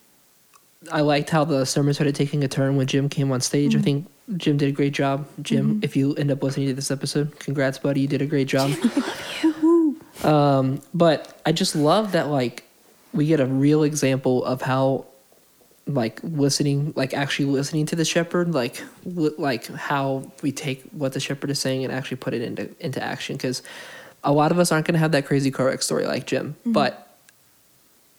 I 0.90 1.00
liked 1.00 1.30
how 1.30 1.44
the 1.44 1.64
sermon 1.64 1.94
started 1.94 2.14
taking 2.14 2.44
a 2.44 2.48
turn 2.48 2.76
when 2.76 2.86
Jim 2.86 3.08
came 3.08 3.30
on 3.32 3.40
stage. 3.40 3.76
I 3.76 3.80
think 3.80 4.06
Jim 4.36 4.56
did 4.56 4.68
a 4.68 4.72
great 4.72 4.92
job. 4.92 5.26
Jim, 5.42 5.80
if 5.82 5.96
you 5.96 6.14
end 6.14 6.30
up 6.30 6.42
listening 6.42 6.68
to 6.68 6.74
this 6.74 6.90
episode, 6.90 7.38
congrats, 7.38 7.78
buddy, 7.78 8.00
you 8.00 8.08
did 8.08 8.22
a 8.22 8.26
great 8.26 8.48
job. 8.48 8.72
um, 10.24 10.80
but 10.92 11.40
I 11.46 11.52
just 11.52 11.76
love 11.76 12.12
that 12.12 12.28
like 12.28 12.64
we 13.12 13.26
get 13.26 13.40
a 13.40 13.46
real 13.46 13.84
example 13.84 14.44
of 14.44 14.62
how 14.62 15.06
like 15.86 16.20
listening 16.22 16.92
like 16.96 17.12
actually 17.12 17.44
listening 17.44 17.84
to 17.84 17.96
the 17.96 18.04
shepherd 18.04 18.54
like 18.54 18.82
li- 19.04 19.34
like 19.36 19.66
how 19.66 20.30
we 20.42 20.50
take 20.50 20.82
what 20.92 21.12
the 21.12 21.20
shepherd 21.20 21.50
is 21.50 21.58
saying 21.58 21.84
and 21.84 21.92
actually 21.92 22.16
put 22.16 22.32
it 22.32 22.40
into 22.40 22.70
into 22.80 23.02
action. 23.02 23.36
Because 23.36 23.62
a 24.22 24.32
lot 24.32 24.50
of 24.50 24.58
us 24.58 24.72
aren't 24.72 24.86
going 24.86 24.94
to 24.94 24.98
have 24.98 25.12
that 25.12 25.26
crazy 25.26 25.50
car 25.50 25.66
wreck 25.66 25.82
story 25.82 26.06
like 26.06 26.26
jim 26.26 26.56
mm-hmm. 26.60 26.72
but 26.72 27.18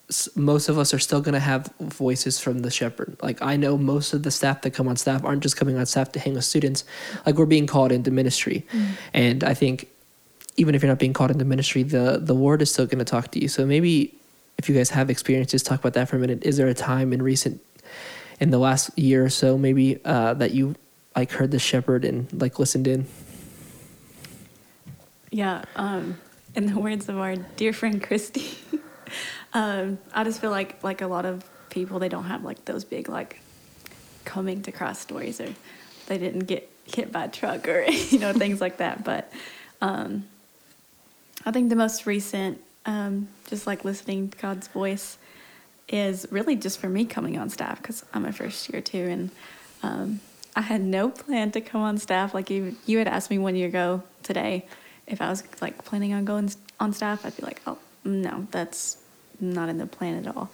s- 0.10 0.30
most 0.36 0.70
of 0.70 0.78
us 0.78 0.94
are 0.94 1.00
still 1.00 1.20
going 1.20 1.34
to 1.34 1.40
have 1.40 1.74
voices 1.80 2.40
from 2.40 2.60
the 2.60 2.70
shepherd. 2.70 3.18
Like 3.24 3.42
i 3.42 3.56
know 3.56 3.78
most 3.78 4.14
of 4.14 4.22
the 4.22 4.32
staff 4.32 4.62
that 4.62 4.72
come 4.72 4.88
on 4.88 4.98
staff 4.98 5.26
aren't 5.26 5.42
just 5.42 5.58
coming 5.58 5.78
on 5.78 5.86
staff 5.88 6.12
to 6.12 6.20
hang 6.20 6.36
with 6.36 6.46
students. 6.46 6.84
Like 7.26 7.36
we're 7.36 7.48
being 7.48 7.66
called 7.66 7.92
into 7.92 8.12
ministry. 8.12 8.66
Mm-hmm. 8.72 8.94
And 9.14 9.44
i 9.44 9.56
think 9.56 9.90
even 10.58 10.76
if 10.76 10.84
you're 10.84 10.92
not 10.92 11.00
being 11.00 11.14
called 11.14 11.32
into 11.32 11.46
ministry 11.46 11.82
the 11.82 12.20
the 12.22 12.36
word 12.36 12.62
is 12.62 12.72
still 12.72 12.86
going 12.86 13.00
to 13.00 13.06
talk 13.06 13.32
to 13.32 13.40
you. 13.40 13.48
So 13.48 13.66
maybe 13.66 14.14
if 14.58 14.70
you 14.70 14.76
guys 14.76 14.90
have 14.90 15.10
experiences 15.10 15.64
talk 15.64 15.80
about 15.80 15.94
that 15.94 16.08
for 16.10 16.16
a 16.16 16.20
minute 16.20 16.44
is 16.44 16.58
there 16.58 16.68
a 16.68 16.74
time 16.74 17.14
in 17.14 17.22
recent 17.22 17.62
in 18.40 18.52
the 18.52 18.58
last 18.58 18.98
year 18.98 19.26
or 19.26 19.30
so 19.30 19.58
maybe 19.58 20.00
uh, 20.06 20.34
that 20.34 20.52
you 20.52 20.76
like 21.16 21.32
heard 21.32 21.52
the 21.52 21.60
shepherd 21.60 22.04
and 22.04 22.32
like 22.42 22.60
listened 22.60 22.88
in 22.88 23.06
Yeah, 25.32 25.64
um, 25.76 26.18
in 26.54 26.68
the 26.68 26.80
words 26.80 27.10
of 27.10 27.18
our 27.18 27.36
dear 27.36 27.74
friend 27.74 28.02
Christy, 28.02 28.58
Um, 29.56 30.00
I 30.14 30.26
just 30.26 30.42
feel 30.42 30.52
like 30.52 30.84
like 30.84 31.02
a 31.02 31.08
lot 31.08 31.26
of 31.26 31.50
people 31.70 31.98
they 31.98 32.10
don't 32.10 32.26
have 32.26 32.44
like 32.44 32.66
those 32.66 32.84
big 32.84 33.08
like 33.08 33.40
coming 34.26 34.62
to 34.64 34.72
Christ 34.72 35.02
stories 35.02 35.40
or 35.40 35.48
they 36.08 36.18
didn't 36.18 36.46
get 36.46 36.70
hit 36.84 37.12
by 37.12 37.24
a 37.24 37.30
truck 37.30 37.68
or 37.68 37.84
you 38.10 38.20
know 38.20 38.34
things 38.34 38.60
like 38.60 38.78
that. 38.78 39.06
But 39.06 39.32
um, 39.82 40.26
I 41.46 41.52
think 41.52 41.70
the 41.70 41.78
most 41.78 42.06
recent, 42.06 42.62
um, 42.86 43.28
just 43.48 43.68
like 43.68 43.86
listening 43.86 44.30
to 44.30 44.38
God's 44.38 44.68
voice, 44.68 45.18
is 45.88 46.26
really 46.32 46.56
just 46.56 46.80
for 46.80 46.90
me 46.90 47.06
coming 47.06 47.38
on 47.38 47.50
staff 47.50 47.82
because 47.82 48.04
I'm 48.14 48.26
a 48.26 48.32
first 48.32 48.70
year 48.72 48.82
too, 48.82 49.06
and 49.06 49.30
um, 49.84 50.20
I 50.56 50.62
had 50.62 50.82
no 50.82 51.10
plan 51.10 51.52
to 51.52 51.62
come 51.62 51.82
on 51.82 51.98
staff. 51.98 52.34
Like 52.34 52.50
you, 52.50 52.76
you 52.86 52.98
had 52.98 53.08
asked 53.08 53.30
me 53.30 53.38
one 53.38 53.56
year 53.56 53.68
ago 53.68 54.04
today 54.24 54.66
if 55.08 55.22
I 55.22 55.30
was 55.30 55.44
like 55.62 55.84
planning 55.86 56.14
on 56.14 56.26
going 56.26 56.50
on 56.80 56.94
staff. 56.94 57.26
I'd 57.26 57.36
be 57.36 57.44
like, 57.44 57.62
oh 57.68 57.78
no, 58.04 58.48
that's 58.52 58.98
not 59.40 59.70
in 59.70 59.78
the 59.78 59.86
plan 59.86 60.26
at 60.26 60.36
all. 60.36 60.50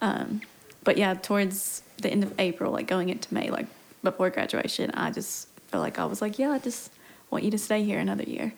Um, 0.00 0.40
but 0.84 0.96
yeah, 0.96 1.14
towards 1.14 1.82
the 1.98 2.10
end 2.10 2.24
of 2.24 2.34
April, 2.38 2.72
like 2.72 2.86
going 2.86 3.08
into 3.08 3.32
May, 3.32 3.50
like 3.50 3.66
before 4.02 4.30
graduation, 4.30 4.90
I 4.92 5.10
just 5.10 5.48
felt 5.68 5.82
like 5.82 5.98
I 5.98 6.04
was 6.06 6.20
like, 6.20 6.38
yeah, 6.38 6.50
I 6.50 6.58
just 6.58 6.90
want 7.30 7.44
you 7.44 7.50
to 7.52 7.58
stay 7.58 7.84
here 7.84 7.98
another 7.98 8.24
year 8.24 8.52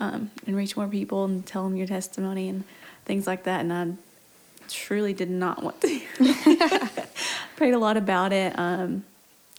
um, 0.00 0.30
and 0.46 0.56
reach 0.56 0.76
more 0.76 0.88
people 0.88 1.24
and 1.24 1.46
tell 1.46 1.62
them 1.62 1.76
your 1.76 1.86
testimony 1.86 2.48
and 2.48 2.64
things 3.04 3.26
like 3.26 3.44
that. 3.44 3.60
And 3.60 3.72
I 3.72 3.92
truly 4.68 5.12
did 5.12 5.30
not 5.30 5.62
want 5.62 5.80
to. 5.82 6.00
Prayed 7.56 7.74
a 7.74 7.78
lot 7.78 7.96
about 7.96 8.32
it. 8.32 8.58
Um, 8.58 9.04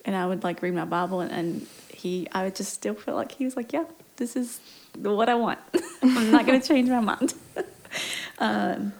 and 0.03 0.15
I 0.15 0.25
would 0.25 0.43
like 0.43 0.61
read 0.61 0.73
my 0.73 0.85
Bible 0.85 1.21
and, 1.21 1.31
and 1.31 1.67
he, 1.93 2.27
I 2.31 2.43
would 2.43 2.55
just 2.55 2.73
still 2.73 2.95
feel 2.95 3.15
like 3.15 3.31
he 3.31 3.45
was 3.45 3.55
like, 3.55 3.71
yeah, 3.71 3.85
this 4.17 4.35
is 4.35 4.59
what 4.97 5.29
I 5.29 5.35
want. 5.35 5.59
I'm 6.01 6.31
not 6.31 6.45
going 6.45 6.59
to 6.61 6.67
change 6.67 6.89
my 6.89 6.99
mind. 6.99 7.35
um, 8.39 8.93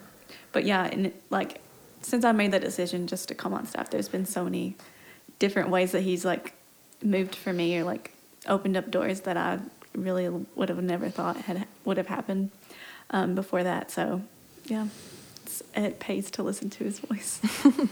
but 0.52 0.64
yeah, 0.64 0.84
and 0.84 1.12
like 1.30 1.60
since 2.02 2.24
I 2.24 2.32
made 2.32 2.52
that 2.52 2.60
decision 2.60 3.06
just 3.06 3.28
to 3.28 3.34
come 3.34 3.52
on 3.52 3.66
staff, 3.66 3.90
there's 3.90 4.08
been 4.08 4.26
so 4.26 4.44
many 4.44 4.76
different 5.38 5.70
ways 5.70 5.92
that 5.92 6.02
he's 6.02 6.24
like 6.24 6.54
moved 7.02 7.34
for 7.34 7.52
me 7.52 7.76
or 7.78 7.84
like 7.84 8.12
opened 8.46 8.76
up 8.76 8.90
doors 8.90 9.20
that 9.22 9.36
I 9.36 9.58
really 9.94 10.28
would 10.28 10.68
have 10.68 10.82
never 10.82 11.08
thought 11.08 11.36
had 11.36 11.66
would 11.84 11.96
have 11.96 12.06
happened 12.06 12.50
um, 13.10 13.34
before 13.34 13.62
that. 13.62 13.90
So 13.90 14.22
yeah, 14.66 14.88
it 15.74 16.00
pays 16.00 16.30
to 16.32 16.42
listen 16.42 16.70
to 16.70 16.84
his 16.84 16.98
voice. 17.00 17.40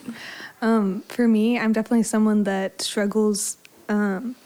um, 0.63 1.03
for 1.03 1.27
me, 1.27 1.59
I'm 1.59 1.73
definitely 1.73 2.05
someone 2.05 2.45
that 2.45 2.81
struggles. 2.81 3.57
Um, 3.89 4.37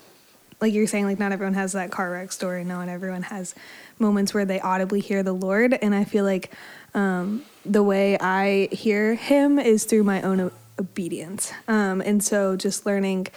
like 0.61 0.73
you're 0.73 0.87
saying, 0.87 1.05
like 1.05 1.19
not 1.19 1.33
everyone 1.33 1.55
has 1.55 1.73
that 1.73 1.91
car 1.91 2.11
wreck 2.11 2.33
story. 2.33 2.65
No, 2.65 2.81
and 2.81 2.89
everyone 2.89 3.23
has 3.23 3.55
moments 3.99 4.33
where 4.33 4.45
they 4.45 4.61
audibly 4.61 5.01
hear 5.01 5.23
the 5.23 5.33
Lord, 5.33 5.75
and 5.75 5.95
I 5.95 6.05
feel 6.05 6.25
like 6.25 6.53
um, 6.95 7.43
the 7.65 7.83
way 7.83 8.17
I 8.19 8.69
hear 8.73 9.15
Him 9.15 9.59
is 9.59 9.85
through 9.85 10.05
my 10.05 10.23
own 10.23 10.51
obedience. 10.79 11.53
Um, 11.69 12.01
and 12.01 12.23
so 12.23 12.57
just 12.57 12.87
learning, 12.87 13.29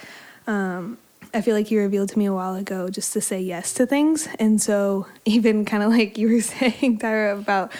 um, 0.46 0.98
I 1.34 1.40
feel 1.42 1.54
like 1.54 1.70
you 1.70 1.80
revealed 1.80 2.08
to 2.10 2.18
me 2.18 2.26
a 2.26 2.32
while 2.32 2.54
ago 2.54 2.88
just 2.88 3.12
to 3.12 3.20
say 3.20 3.40
yes 3.40 3.74
to 3.74 3.86
things. 3.86 4.28
And 4.38 4.60
so 4.60 5.06
even 5.24 5.64
kind 5.64 5.82
of 5.82 5.90
like 5.90 6.18
you 6.18 6.28
were 6.28 6.40
saying, 6.42 6.98
Tyra, 6.98 7.38
about 7.38 7.72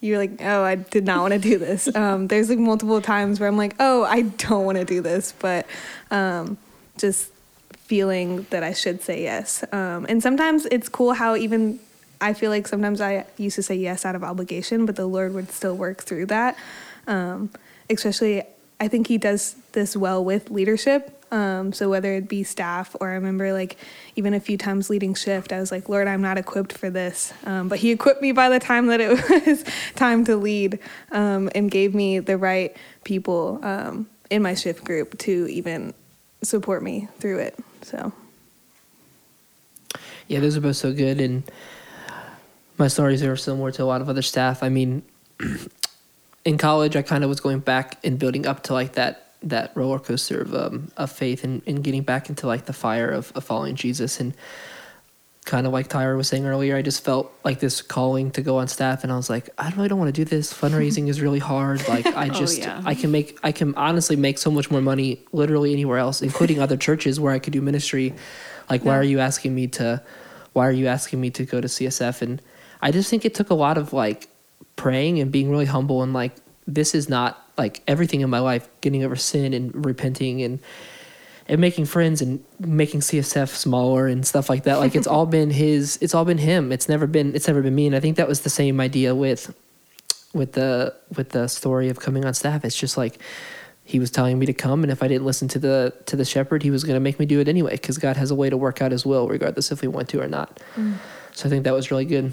you're 0.00 0.18
like, 0.18 0.42
oh, 0.42 0.62
I 0.62 0.74
did 0.74 1.06
not 1.06 1.22
want 1.22 1.32
to 1.32 1.38
do 1.38 1.58
this. 1.58 1.88
Um, 1.96 2.26
there's 2.26 2.50
like 2.50 2.58
multiple 2.58 3.00
times 3.00 3.40
where 3.40 3.48
I'm 3.48 3.56
like, 3.56 3.74
oh, 3.78 4.04
I 4.04 4.22
don't 4.22 4.66
want 4.66 4.76
to 4.76 4.84
do 4.84 5.00
this, 5.00 5.32
but 5.38 5.66
um, 6.10 6.58
just 6.98 7.30
feeling 7.72 8.46
that 8.50 8.62
I 8.62 8.74
should 8.74 9.02
say 9.02 9.22
yes. 9.22 9.64
Um, 9.72 10.04
and 10.08 10.22
sometimes 10.22 10.66
it's 10.66 10.88
cool 10.88 11.14
how 11.14 11.36
even 11.36 11.78
I 12.20 12.32
feel 12.32 12.50
like 12.50 12.68
sometimes 12.68 13.00
I 13.00 13.26
used 13.36 13.56
to 13.56 13.62
say 13.62 13.76
yes 13.76 14.04
out 14.04 14.14
of 14.14 14.24
obligation, 14.24 14.86
but 14.86 14.96
the 14.96 15.06
Lord 15.06 15.34
would 15.34 15.50
still 15.50 15.76
work 15.76 16.02
through 16.02 16.26
that. 16.26 16.56
Um, 17.06 17.50
especially, 17.88 18.42
I 18.80 18.88
think 18.88 19.06
He 19.06 19.18
does 19.18 19.56
this 19.72 19.96
well 19.96 20.24
with 20.24 20.50
leadership. 20.50 21.23
Um, 21.34 21.72
so 21.72 21.90
whether 21.90 22.12
it 22.14 22.28
be 22.28 22.44
staff 22.44 22.94
or 23.00 23.10
I 23.10 23.14
remember 23.14 23.52
like 23.52 23.76
even 24.14 24.34
a 24.34 24.40
few 24.40 24.56
times 24.56 24.88
leading 24.88 25.14
shift, 25.14 25.52
I 25.52 25.58
was 25.58 25.72
like, 25.72 25.88
Lord, 25.88 26.06
I'm 26.06 26.22
not 26.22 26.38
equipped 26.38 26.72
for 26.72 26.90
this. 26.90 27.34
Um, 27.44 27.66
but 27.68 27.80
He 27.80 27.90
equipped 27.90 28.22
me 28.22 28.30
by 28.30 28.48
the 28.48 28.60
time 28.60 28.86
that 28.86 29.00
it 29.00 29.10
was 29.46 29.64
time 29.96 30.24
to 30.26 30.36
lead 30.36 30.78
um, 31.10 31.50
and 31.52 31.68
gave 31.72 31.92
me 31.92 32.20
the 32.20 32.38
right 32.38 32.76
people 33.02 33.58
um, 33.64 34.08
in 34.30 34.42
my 34.42 34.54
shift 34.54 34.84
group 34.84 35.18
to 35.18 35.48
even 35.48 35.92
support 36.42 36.84
me 36.84 37.08
through 37.18 37.38
it. 37.38 37.58
So. 37.82 38.12
Yeah, 40.28 40.38
those 40.38 40.56
are 40.56 40.60
both 40.60 40.76
so 40.76 40.92
good 40.92 41.20
and 41.20 41.42
my 42.78 42.86
stories 42.86 43.24
are 43.24 43.36
similar 43.36 43.72
to 43.72 43.82
a 43.82 43.86
lot 43.86 44.00
of 44.00 44.08
other 44.08 44.22
staff. 44.22 44.62
I 44.62 44.68
mean, 44.68 45.02
in 46.44 46.58
college, 46.58 46.94
I 46.94 47.02
kind 47.02 47.24
of 47.24 47.28
was 47.28 47.40
going 47.40 47.58
back 47.58 47.98
and 48.04 48.20
building 48.20 48.46
up 48.46 48.62
to 48.64 48.72
like 48.72 48.92
that 48.92 49.23
that 49.44 49.72
roller 49.76 49.98
coaster 49.98 50.40
of 50.40 50.54
um, 50.54 50.90
of 50.96 51.10
faith 51.10 51.44
and, 51.44 51.62
and 51.66 51.84
getting 51.84 52.02
back 52.02 52.28
into 52.28 52.46
like 52.46 52.64
the 52.64 52.72
fire 52.72 53.10
of, 53.10 53.32
of 53.34 53.44
following 53.44 53.76
Jesus 53.76 54.20
and 54.20 54.34
kind 55.44 55.66
of 55.66 55.72
like 55.72 55.88
Tyra 55.88 56.16
was 56.16 56.28
saying 56.28 56.46
earlier, 56.46 56.76
I 56.76 56.82
just 56.82 57.04
felt 57.04 57.32
like 57.44 57.60
this 57.60 57.82
calling 57.82 58.30
to 58.32 58.42
go 58.42 58.58
on 58.58 58.68
staff, 58.68 59.04
and 59.04 59.12
I 59.12 59.16
was 59.16 59.28
like, 59.28 59.50
I 59.58 59.70
really 59.70 59.88
don't 59.88 59.98
want 59.98 60.14
to 60.14 60.24
do 60.24 60.24
this. 60.24 60.52
Fundraising 60.60 61.08
is 61.08 61.20
really 61.20 61.38
hard. 61.38 61.86
Like, 61.88 62.06
I 62.06 62.28
oh, 62.30 62.32
just, 62.32 62.60
oh, 62.60 62.64
yeah. 62.64 62.82
I 62.84 62.94
can 62.94 63.10
make, 63.10 63.38
I 63.42 63.52
can 63.52 63.74
honestly 63.74 64.16
make 64.16 64.38
so 64.38 64.50
much 64.50 64.70
more 64.70 64.80
money 64.80 65.20
literally 65.32 65.72
anywhere 65.72 65.98
else, 65.98 66.22
including 66.22 66.60
other 66.60 66.76
churches 66.76 67.20
where 67.20 67.32
I 67.32 67.38
could 67.38 67.52
do 67.52 67.60
ministry. 67.60 68.14
Like, 68.70 68.82
yeah. 68.82 68.88
why 68.88 68.98
are 68.98 69.04
you 69.04 69.20
asking 69.20 69.54
me 69.54 69.68
to? 69.68 70.02
Why 70.54 70.66
are 70.66 70.72
you 70.72 70.86
asking 70.86 71.20
me 71.20 71.30
to 71.30 71.44
go 71.44 71.60
to 71.60 71.68
CSF? 71.68 72.22
And 72.22 72.40
I 72.80 72.90
just 72.90 73.10
think 73.10 73.24
it 73.24 73.34
took 73.34 73.50
a 73.50 73.54
lot 73.54 73.76
of 73.76 73.92
like 73.92 74.28
praying 74.76 75.20
and 75.20 75.30
being 75.30 75.50
really 75.50 75.66
humble 75.66 76.02
and 76.02 76.12
like 76.12 76.34
this 76.66 76.94
is 76.94 77.08
not 77.08 77.43
like 77.56 77.82
everything 77.86 78.20
in 78.20 78.30
my 78.30 78.40
life 78.40 78.68
getting 78.80 79.04
over 79.04 79.16
sin 79.16 79.52
and 79.54 79.84
repenting 79.84 80.42
and 80.42 80.60
and 81.46 81.60
making 81.60 81.84
friends 81.84 82.22
and 82.22 82.42
making 82.58 83.00
CSF 83.00 83.48
smaller 83.48 84.06
and 84.06 84.26
stuff 84.26 84.48
like 84.48 84.64
that. 84.64 84.78
Like 84.78 84.94
it's 84.94 85.06
all 85.06 85.26
been 85.38 85.50
his. 85.50 85.98
It's 86.00 86.14
all 86.14 86.24
been 86.24 86.38
him. 86.38 86.72
It's 86.72 86.88
never 86.88 87.06
been. 87.06 87.34
It's 87.34 87.46
never 87.46 87.62
been 87.62 87.74
me. 87.74 87.86
And 87.86 87.94
I 87.94 88.00
think 88.00 88.16
that 88.16 88.28
was 88.28 88.40
the 88.40 88.50
same 88.50 88.80
idea 88.80 89.14
with 89.14 89.54
with 90.32 90.52
the 90.52 90.94
with 91.16 91.30
the 91.30 91.48
story 91.48 91.88
of 91.88 92.00
coming 92.00 92.24
on 92.24 92.34
staff. 92.34 92.64
It's 92.64 92.76
just 92.76 92.96
like 92.96 93.18
he 93.84 93.98
was 93.98 94.10
telling 94.10 94.38
me 94.38 94.46
to 94.46 94.54
come, 94.54 94.82
and 94.82 94.90
if 94.90 95.02
I 95.02 95.08
didn't 95.08 95.26
listen 95.26 95.46
to 95.48 95.58
the 95.58 95.94
to 96.06 96.16
the 96.16 96.24
shepherd, 96.24 96.62
he 96.62 96.70
was 96.70 96.84
going 96.84 96.94
to 96.94 97.00
make 97.00 97.18
me 97.18 97.26
do 97.26 97.40
it 97.40 97.48
anyway. 97.48 97.72
Because 97.72 97.98
God 97.98 98.16
has 98.16 98.30
a 98.30 98.34
way 98.34 98.48
to 98.48 98.56
work 98.56 98.80
out 98.80 98.92
His 98.92 99.04
will, 99.04 99.28
regardless 99.28 99.70
if 99.70 99.82
we 99.82 99.88
want 99.88 100.08
to 100.10 100.22
or 100.22 100.28
not. 100.28 100.60
Mm. 100.76 100.96
So 101.32 101.46
I 101.46 101.50
think 101.50 101.64
that 101.64 101.74
was 101.74 101.90
really 101.90 102.06
good. 102.06 102.32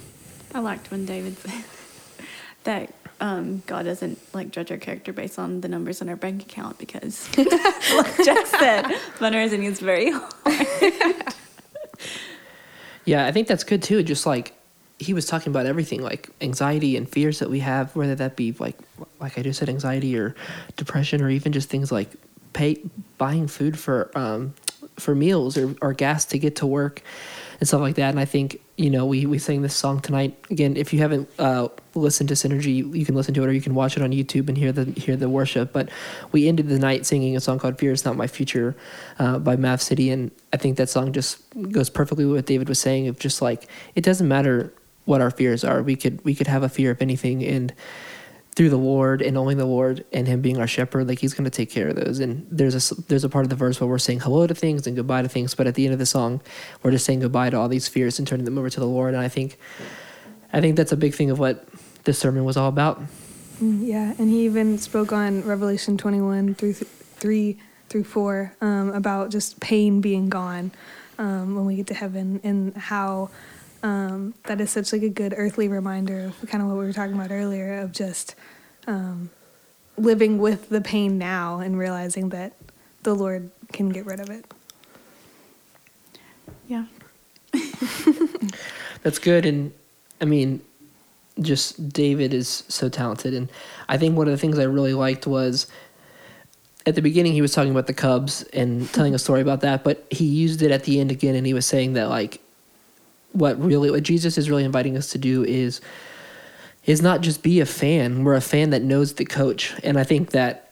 I 0.54 0.60
liked 0.60 0.92
when 0.92 1.06
David 1.06 1.38
said 1.38 1.64
that 2.64 2.94
um, 3.22 3.62
God 3.68 3.86
doesn't 3.86 4.20
like 4.34 4.50
judge 4.50 4.72
our 4.72 4.78
character 4.78 5.14
based 5.14 5.38
on 5.38 5.62
the 5.62 5.68
numbers 5.68 6.02
in 6.02 6.10
our 6.10 6.16
bank 6.16 6.42
account 6.42 6.80
because, 6.80 7.30
like 7.38 8.18
Jack 8.26 8.48
said, 8.48 8.86
fundraising 9.20 9.64
is 9.64 9.80
very 9.80 10.12
hard. 10.12 11.34
yeah, 13.06 13.28
I 13.28 13.32
think 13.32 13.48
that's 13.48 13.64
good 13.64 13.84
too. 13.84 14.02
Just 14.02 14.26
like 14.26 14.54
he 14.98 15.14
was 15.14 15.28
talking 15.28 15.52
about 15.52 15.68
everything, 15.68 16.02
like 16.02 16.32
anxiety 16.42 16.98
and 16.98 17.08
fears 17.08 17.40
that 17.40 17.50
we 17.50 17.60
have, 17.60 17.96
whether 17.96 18.16
that 18.16 18.36
be 18.36 18.54
like, 18.54 18.78
like 19.20 19.38
I 19.38 19.44
just 19.44 19.60
said, 19.60 19.70
anxiety 19.70 20.18
or 20.18 20.36
depression, 20.76 21.22
or 21.22 21.30
even 21.30 21.52
just 21.52 21.70
things 21.70 21.92
like 21.92 22.10
pay 22.54 22.82
buying 23.20 23.48
food 23.48 23.78
for 23.78 24.10
um, 24.18 24.56
for 24.98 25.14
meals 25.14 25.58
or, 25.58 25.76
or 25.80 25.94
gas 25.94 26.26
to 26.26 26.40
get 26.40 26.56
to 26.58 26.66
work 26.66 27.04
and 27.60 27.68
stuff 27.68 27.82
like 27.82 27.96
that. 27.96 28.10
And 28.10 28.20
I 28.20 28.26
think 28.26 28.60
you 28.78 28.90
know 28.90 29.06
we 29.06 29.28
we 29.28 29.38
sang 29.38 29.62
this 29.62 29.76
song 29.76 30.00
tonight 30.00 30.36
again. 30.50 30.76
If 30.76 30.92
you 30.92 31.00
haven't 31.02 31.30
uh, 31.38 31.68
listened 31.94 32.30
to 32.30 32.36
Synergy, 32.36 32.96
you 32.96 33.06
can 33.06 33.16
listen 33.16 33.34
to 33.34 33.44
it 33.44 33.48
or 33.48 33.52
you 33.52 33.62
can 33.62 33.76
watch 33.76 33.98
it 33.98 34.04
on 34.04 34.12
YouTube 34.12 34.48
and 34.48 34.58
hear 34.58 34.72
the 34.72 34.86
hear 35.00 35.16
the 35.16 35.30
worship. 35.30 35.74
But 35.74 35.90
we 36.32 36.48
ended 36.48 36.68
the 36.68 36.80
night 36.80 37.06
singing 37.06 37.36
a 37.36 37.40
song 37.40 37.60
called 37.60 37.78
"Fear 37.80 37.92
Is 37.92 38.06
Not 38.06 38.16
My 38.16 38.28
Future" 38.28 38.76
uh, 39.20 39.40
by 39.40 39.56
Mav 39.56 39.82
City, 39.82 40.10
and 40.10 40.32
I 40.54 40.58
think 40.58 40.78
that 40.78 40.90
song 40.90 41.12
just 41.14 41.42
goes 41.72 41.90
perfectly 41.90 42.26
with 42.26 42.36
what 42.36 42.46
David 42.46 42.70
was 42.70 42.80
saying. 42.80 43.08
Of 43.08 43.20
just 43.20 43.42
like 43.42 43.68
it 43.96 44.04
doesn't 44.04 44.28
matter 44.28 44.74
what 45.06 45.22
our 45.22 45.32
fears 45.32 45.64
are. 45.64 45.82
We 45.82 45.96
could 45.96 46.24
we 46.24 46.36
could 46.36 46.48
have 46.48 46.64
a 46.64 46.70
fear 46.70 46.92
of 46.92 47.02
anything 47.02 47.44
and 47.44 47.74
through 48.56 48.70
the 48.70 48.78
Lord 48.78 49.22
and 49.22 49.38
only 49.38 49.56
the 49.56 49.66
Lord 49.66 50.06
and 50.12 50.28
Him 50.28 50.42
being 50.42 50.58
our 50.58 50.68
shepherd, 50.68 51.08
like 51.08 51.20
He's 51.20 51.34
going 51.34 51.46
to 51.46 51.50
take 51.50 51.70
care 51.70 51.88
of 51.88 51.96
those. 51.96 52.20
And 52.20 52.46
there's 52.52 52.92
a 52.92 52.96
there's 53.04 53.24
a 53.24 53.30
part 53.30 53.46
of 53.46 53.50
the 53.50 53.56
verse 53.56 53.80
where 53.80 53.88
we're 53.88 53.98
saying 53.98 54.20
hello 54.22 54.46
to 54.46 54.54
things 54.54 54.88
and 54.88 54.96
goodbye 54.96 55.22
to 55.22 55.30
things, 55.30 55.56
but 55.56 55.68
at 55.68 55.76
the 55.76 55.86
end 55.86 55.94
of 55.94 56.00
the 56.00 56.06
song, 56.06 56.42
we're 56.84 56.92
just 56.92 57.06
saying 57.06 57.22
goodbye 57.22 57.50
to 57.50 57.58
all 57.58 57.70
these 57.70 57.88
fears 57.88 58.20
and 58.20 58.28
turning 58.28 58.46
them 58.46 58.58
over 58.58 58.70
to 58.70 58.80
the 58.80 58.86
Lord. 58.86 59.14
And 59.14 59.24
I 59.24 59.30
think, 59.30 59.58
I 60.52 60.60
think 60.60 60.76
that's 60.76 60.92
a 60.92 60.98
big 60.98 61.14
thing 61.14 61.32
of 61.32 61.40
what 61.40 61.66
this 62.04 62.20
sermon 62.20 62.44
was 62.44 62.58
all 62.58 62.70
about. 62.70 63.02
Mm, 63.62 63.86
yeah, 63.86 64.14
and 64.18 64.30
he 64.30 64.46
even 64.46 64.78
spoke 64.78 65.12
on 65.12 65.44
Revelation 65.44 65.98
21 65.98 66.56
through 66.56 66.74
th- 66.74 66.92
three 67.16 67.58
through 67.90 68.04
four 68.06 68.54
um, 68.62 68.90
about 68.92 69.32
just 69.32 69.60
pain 69.60 70.00
being 70.00 70.30
gone 70.30 70.72
um, 71.20 71.56
when 71.56 71.66
we 71.66 71.76
get 71.76 71.88
to 71.88 71.94
heaven 71.94 72.40
and 72.44 72.76
how. 72.76 73.30
Um, 73.84 74.36
that 74.44 74.62
is 74.62 74.70
such 74.70 74.94
like 74.94 75.02
a 75.02 75.10
good 75.10 75.34
earthly 75.36 75.68
reminder 75.68 76.26
of 76.26 76.48
kind 76.48 76.62
of 76.62 76.70
what 76.70 76.78
we 76.78 76.86
were 76.86 76.94
talking 76.94 77.16
about 77.16 77.32
earlier 77.32 77.80
of 77.80 77.92
just 77.92 78.36
um, 78.86 79.32
living 79.98 80.38
with 80.38 80.70
the 80.70 80.82
pain 80.82 81.18
now 81.18 81.60
and 81.60 81.78
realizing 81.78 82.30
that 82.30 82.54
the 83.02 83.16
Lord 83.16 83.50
can 83.72 83.90
get 83.90 84.06
rid 84.06 84.20
of 84.20 84.30
it. 84.30 84.46
Yeah. 86.68 86.86
That's 89.04 89.20
good. 89.20 89.46
And 89.46 89.74
I 90.20 90.26
mean, 90.26 90.62
just 91.42 91.90
David 91.90 92.34
is 92.34 92.64
so 92.68 92.90
talented, 92.90 93.34
and 93.34 93.50
I 93.90 93.98
think 93.98 94.18
one 94.18 94.28
of 94.28 94.32
the 94.32 94.38
things 94.38 94.60
I 94.60 94.64
really 94.64 94.94
liked 94.94 95.28
was 95.28 95.68
at 96.86 96.96
the 96.96 97.02
beginning 97.02 97.34
he 97.34 97.42
was 97.42 97.54
talking 97.54 97.72
about 97.72 97.88
the 97.88 97.94
Cubs 97.94 98.44
and 98.54 98.92
telling 98.94 99.14
a 99.14 99.20
story 99.20 99.42
about 99.42 99.62
that, 99.62 99.84
but 99.84 100.06
he 100.10 100.26
used 100.26 100.62
it 100.62 100.72
at 100.72 100.84
the 100.84 101.00
end 101.00 101.12
again, 101.12 101.36
and 101.36 101.46
he 101.46 101.54
was 101.54 101.66
saying 101.66 101.94
that 101.94 102.10
like 102.10 102.42
what 103.34 103.62
really 103.64 103.92
what 103.92 104.04
Jesus 104.04 104.38
is 104.38 104.50
really 104.50 104.66
inviting 104.66 104.98
us 104.98 105.10
to 105.12 105.18
do 105.18 105.44
is 105.44 105.82
is 106.86 107.02
not 107.02 107.22
just 107.22 107.44
be 107.44 107.60
a 107.60 107.66
fan. 107.66 108.24
We're 108.24 108.34
a 108.34 108.42
fan 108.42 108.72
that 108.72 108.82
knows 108.82 109.14
the 109.14 109.26
coach, 109.26 109.74
and 109.84 110.00
I 110.00 110.04
think 110.04 110.32
that 110.32 110.72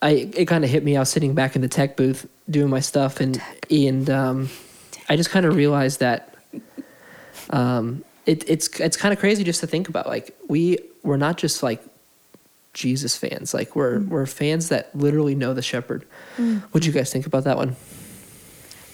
I 0.00 0.30
it 0.34 0.46
kind 0.46 0.64
of 0.64 0.70
hit 0.70 0.84
me. 0.84 0.96
I 0.96 1.00
was 1.00 1.10
sitting 1.10 1.34
back 1.34 1.56
in 1.56 1.62
the 1.62 1.68
tech 1.68 1.96
booth 1.96 2.28
doing 2.48 2.70
my 2.70 2.80
stuff, 2.80 3.20
and 3.20 3.42
and 3.70 4.08
um, 4.08 4.48
I 5.08 5.16
just 5.16 5.30
kind 5.30 5.46
of 5.46 5.56
realized 5.56 6.00
that 6.00 6.34
um, 7.50 8.04
it, 8.26 8.48
it's 8.48 8.68
it's 8.80 8.96
kind 8.96 9.12
of 9.12 9.18
crazy 9.18 9.44
just 9.44 9.60
to 9.60 9.66
think 9.66 9.88
about. 9.88 10.06
Like 10.06 10.36
we 10.48 10.78
we're 11.02 11.16
not 11.16 11.36
just 11.38 11.62
like 11.62 11.82
Jesus 12.72 13.16
fans. 13.16 13.52
Like 13.54 13.74
we're 13.76 13.98
Mm. 14.00 14.08
we're 14.08 14.26
fans 14.26 14.68
that 14.70 14.94
literally 14.96 15.34
know 15.34 15.54
the 15.54 15.62
shepherd. 15.62 16.04
What'd 16.70 16.86
you 16.86 16.92
guys 16.92 17.12
think 17.12 17.26
about 17.26 17.44
that 17.44 17.56
one? 17.56 17.76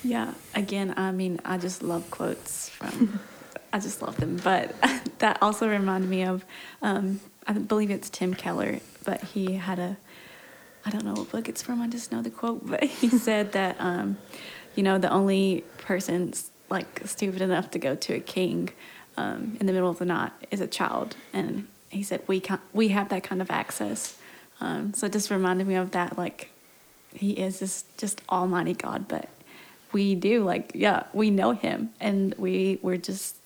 Yeah, 0.04 0.34
again, 0.54 0.94
I 0.96 1.10
mean, 1.12 1.40
I 1.44 1.58
just 1.58 1.82
love 1.82 2.08
quotes 2.10 2.68
from, 2.68 3.18
I 3.72 3.80
just 3.80 4.00
love 4.00 4.16
them. 4.16 4.36
But 4.42 4.74
that 5.18 5.38
also 5.42 5.68
reminded 5.68 6.08
me 6.08 6.22
of, 6.24 6.44
um, 6.82 7.20
I 7.46 7.52
believe 7.52 7.90
it's 7.90 8.08
Tim 8.08 8.32
Keller, 8.34 8.78
but 9.04 9.22
he 9.24 9.54
had 9.54 9.78
a, 9.80 9.96
I 10.86 10.90
don't 10.90 11.04
know 11.04 11.14
what 11.14 11.32
book 11.32 11.48
it's 11.48 11.62
from, 11.62 11.82
I 11.82 11.88
just 11.88 12.12
know 12.12 12.22
the 12.22 12.30
quote, 12.30 12.64
but 12.64 12.84
he 12.84 13.08
said 13.26 13.52
that, 13.52 13.76
um, 13.80 14.18
you 14.76 14.84
know, 14.84 14.98
the 14.98 15.10
only 15.10 15.64
person 15.78 16.32
like 16.70 17.00
stupid 17.04 17.42
enough 17.42 17.70
to 17.72 17.78
go 17.80 17.96
to 17.96 18.14
a 18.14 18.20
king 18.20 18.70
um, 19.18 19.56
in 19.60 19.66
the 19.66 19.72
middle 19.72 19.90
of 19.90 19.98
the 19.98 20.04
night 20.04 20.32
is 20.50 20.60
a 20.60 20.66
child. 20.66 21.16
And 21.32 21.66
he 21.90 22.02
said, 22.02 22.22
we, 22.26 22.40
can 22.40 22.60
we 22.72 22.88
have 22.88 23.08
that 23.10 23.24
kind 23.24 23.42
of 23.42 23.50
access. 23.50 24.16
Um, 24.60 24.94
so 24.94 25.06
it 25.06 25.12
just 25.12 25.30
reminded 25.30 25.66
me 25.66 25.74
of 25.74 25.90
that, 25.92 26.16
like, 26.16 26.50
he 27.14 27.32
is 27.32 27.60
this 27.60 27.84
just 27.96 28.22
almighty 28.28 28.74
God, 28.74 29.08
but 29.08 29.28
we 29.92 30.14
do 30.14 30.42
like 30.44 30.72
yeah 30.74 31.04
we 31.12 31.30
know 31.30 31.52
him 31.52 31.90
and 32.00 32.34
we 32.36 32.78
we're 32.82 32.96
just 32.96 33.36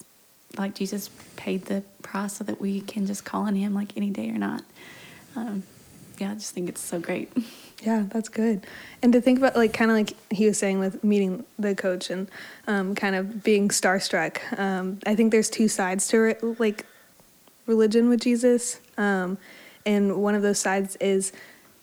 like 0.58 0.74
jesus 0.74 1.10
paid 1.36 1.64
the 1.66 1.82
price 2.02 2.34
so 2.34 2.44
that 2.44 2.60
we 2.60 2.80
can 2.80 3.06
just 3.06 3.24
call 3.24 3.42
on 3.42 3.54
him 3.54 3.74
like 3.74 3.96
any 3.96 4.10
day 4.10 4.28
or 4.28 4.38
not 4.38 4.62
um, 5.36 5.62
yeah 6.18 6.32
i 6.32 6.34
just 6.34 6.52
think 6.52 6.68
it's 6.68 6.80
so 6.80 6.98
great 6.98 7.30
Yeah, 7.82 8.04
that's 8.08 8.28
good. 8.28 8.64
And 9.02 9.12
to 9.12 9.20
think 9.20 9.38
about, 9.38 9.56
like, 9.56 9.72
kind 9.72 9.90
of 9.90 9.96
like 9.96 10.14
he 10.32 10.46
was 10.46 10.56
saying 10.56 10.78
with 10.78 11.02
meeting 11.02 11.44
the 11.58 11.74
coach 11.74 12.10
and 12.10 12.30
um, 12.68 12.94
kind 12.94 13.16
of 13.16 13.42
being 13.42 13.70
starstruck. 13.70 14.38
Um, 14.56 15.00
I 15.04 15.16
think 15.16 15.32
there's 15.32 15.50
two 15.50 15.66
sides 15.66 16.06
to 16.08 16.24
it, 16.24 16.60
like 16.60 16.86
religion 17.66 18.08
with 18.08 18.20
Jesus. 18.20 18.78
Um, 18.96 19.36
and 19.84 20.22
one 20.22 20.36
of 20.36 20.42
those 20.42 20.60
sides 20.60 20.94
is, 20.96 21.32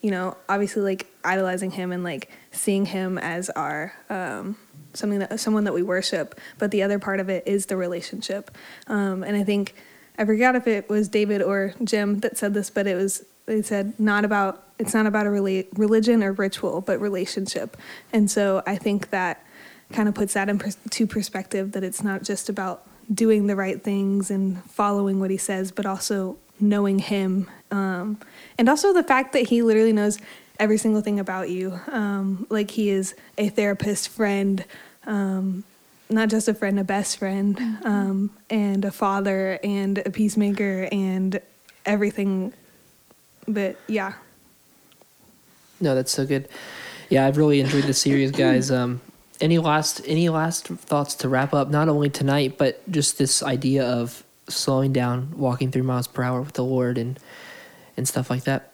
you 0.02 0.12
know, 0.12 0.38
obviously 0.48 0.82
like 0.82 1.08
idolizing 1.26 1.72
him 1.72 1.92
and 1.92 2.02
like 2.02 2.32
seeing 2.52 2.86
him 2.86 3.18
as 3.18 3.50
our 3.50 3.94
um, 4.10 4.56
something 4.94 5.20
that 5.20 5.38
someone 5.38 5.66
that 5.66 5.74
we 5.74 5.84
worship. 5.84 6.40
But 6.58 6.72
the 6.72 6.82
other 6.84 6.98
part 6.98 7.20
of 7.20 7.30
it 7.30 7.46
is 7.46 7.66
the 7.66 7.76
relationship. 7.76 8.52
Um, 8.88 9.24
and 9.24 9.36
I 9.36 9.44
think 9.44 9.76
I 10.18 10.24
forgot 10.24 10.56
if 10.56 10.66
it 10.66 10.88
was 10.88 11.10
David 11.10 11.42
or 11.42 11.74
Jim 11.84 12.22
that 12.22 12.38
said 12.38 12.54
this, 12.54 12.70
but 12.70 12.88
it 12.88 12.96
was 12.96 13.26
they 13.46 13.62
said 13.62 14.00
not 14.00 14.24
about 14.24 14.64
it's 14.80 14.94
not 14.94 15.06
about 15.06 15.28
a 15.28 15.30
rela- 15.30 15.68
religion 15.78 16.24
or 16.24 16.32
ritual, 16.32 16.82
but 16.82 17.00
relationship. 17.00 17.78
And 18.12 18.32
so 18.32 18.64
I 18.66 18.78
think 18.78 19.10
that 19.12 19.46
kind 19.92 20.08
of 20.08 20.16
puts 20.16 20.34
that 20.34 20.50
into 20.50 21.06
perspective 21.06 21.74
that 21.74 21.84
it's 21.84 22.04
not 22.04 22.24
just 22.24 22.50
about 22.50 22.88
doing 23.14 23.48
the 23.48 23.56
right 23.56 23.82
things 23.84 24.32
and 24.32 24.64
following 24.66 25.20
what 25.20 25.32
he 25.32 25.38
says, 25.38 25.72
but 25.72 25.86
also 25.86 26.38
knowing 26.60 27.00
him. 27.00 27.50
Um, 27.72 28.20
and 28.58 28.70
also 28.70 28.94
the 28.94 29.04
fact 29.04 29.34
that 29.34 29.50
he 29.50 29.62
literally 29.62 29.94
knows 29.94 30.20
every 30.60 30.78
single 30.78 31.02
thing 31.02 31.20
about 31.20 31.50
you. 31.50 31.80
Um, 31.88 32.46
like 32.50 32.72
he 32.72 32.90
is 32.90 33.16
a 33.38 33.50
therapist, 33.50 34.10
friend, 34.10 34.64
um, 35.08 35.64
not 36.10 36.30
just 36.30 36.48
a 36.48 36.54
friend, 36.54 36.80
a 36.80 36.84
best 36.84 37.18
friend, 37.18 37.60
um, 37.84 38.32
and 38.50 38.84
a 38.84 38.92
father, 38.92 39.60
and 39.64 40.00
a 40.00 40.10
peacemaker, 40.10 40.90
and 40.92 41.40
everything. 41.86 42.52
But 43.48 43.78
yeah, 43.88 44.14
No, 45.82 45.96
that's 45.96 46.12
so 46.12 46.26
good. 46.26 46.48
Yeah, 47.10 47.26
I've 47.26 47.38
really 47.38 47.60
enjoyed 47.60 47.86
the 47.86 47.94
series, 47.94 48.32
guys. 48.32 48.72
Um, 48.80 49.02
any 49.42 49.58
last 49.58 50.02
any 50.06 50.28
last 50.28 50.68
thoughts 50.68 51.16
to 51.16 51.30
wrap 51.30 51.54
up? 51.54 51.70
Not 51.70 51.88
only 51.88 52.10
tonight, 52.10 52.58
but 52.58 52.90
just 52.92 53.18
this 53.18 53.42
idea 53.42 53.86
of 53.86 54.24
slowing 54.50 54.92
down, 54.92 55.34
walking 55.38 55.72
three 55.72 55.82
miles 55.82 56.08
per 56.08 56.24
hour 56.24 56.42
with 56.42 56.54
the 56.54 56.64
Lord, 56.64 56.98
and 56.98 57.18
and 57.96 58.06
stuff 58.08 58.30
like 58.30 58.44
that. 58.44 58.72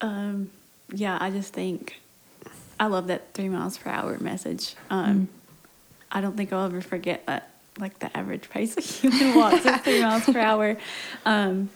um, 0.00 0.50
yeah 0.92 1.18
i 1.20 1.30
just 1.30 1.52
think 1.52 2.00
i 2.78 2.86
love 2.86 3.06
that 3.08 3.32
three 3.34 3.48
miles 3.48 3.76
per 3.78 3.90
hour 3.90 4.18
message 4.18 4.74
um, 4.90 5.28
i 6.10 6.20
don't 6.20 6.36
think 6.36 6.52
i'll 6.52 6.64
ever 6.64 6.80
forget 6.80 7.24
that 7.26 7.50
like 7.78 7.98
the 7.98 8.14
average 8.16 8.48
pace 8.50 8.76
a 8.76 8.80
human 9.08 9.34
walks 9.36 9.64
is 9.64 9.76
three 9.82 10.00
miles 10.02 10.24
per 10.24 10.38
hour 10.40 10.76
um, 11.26 11.68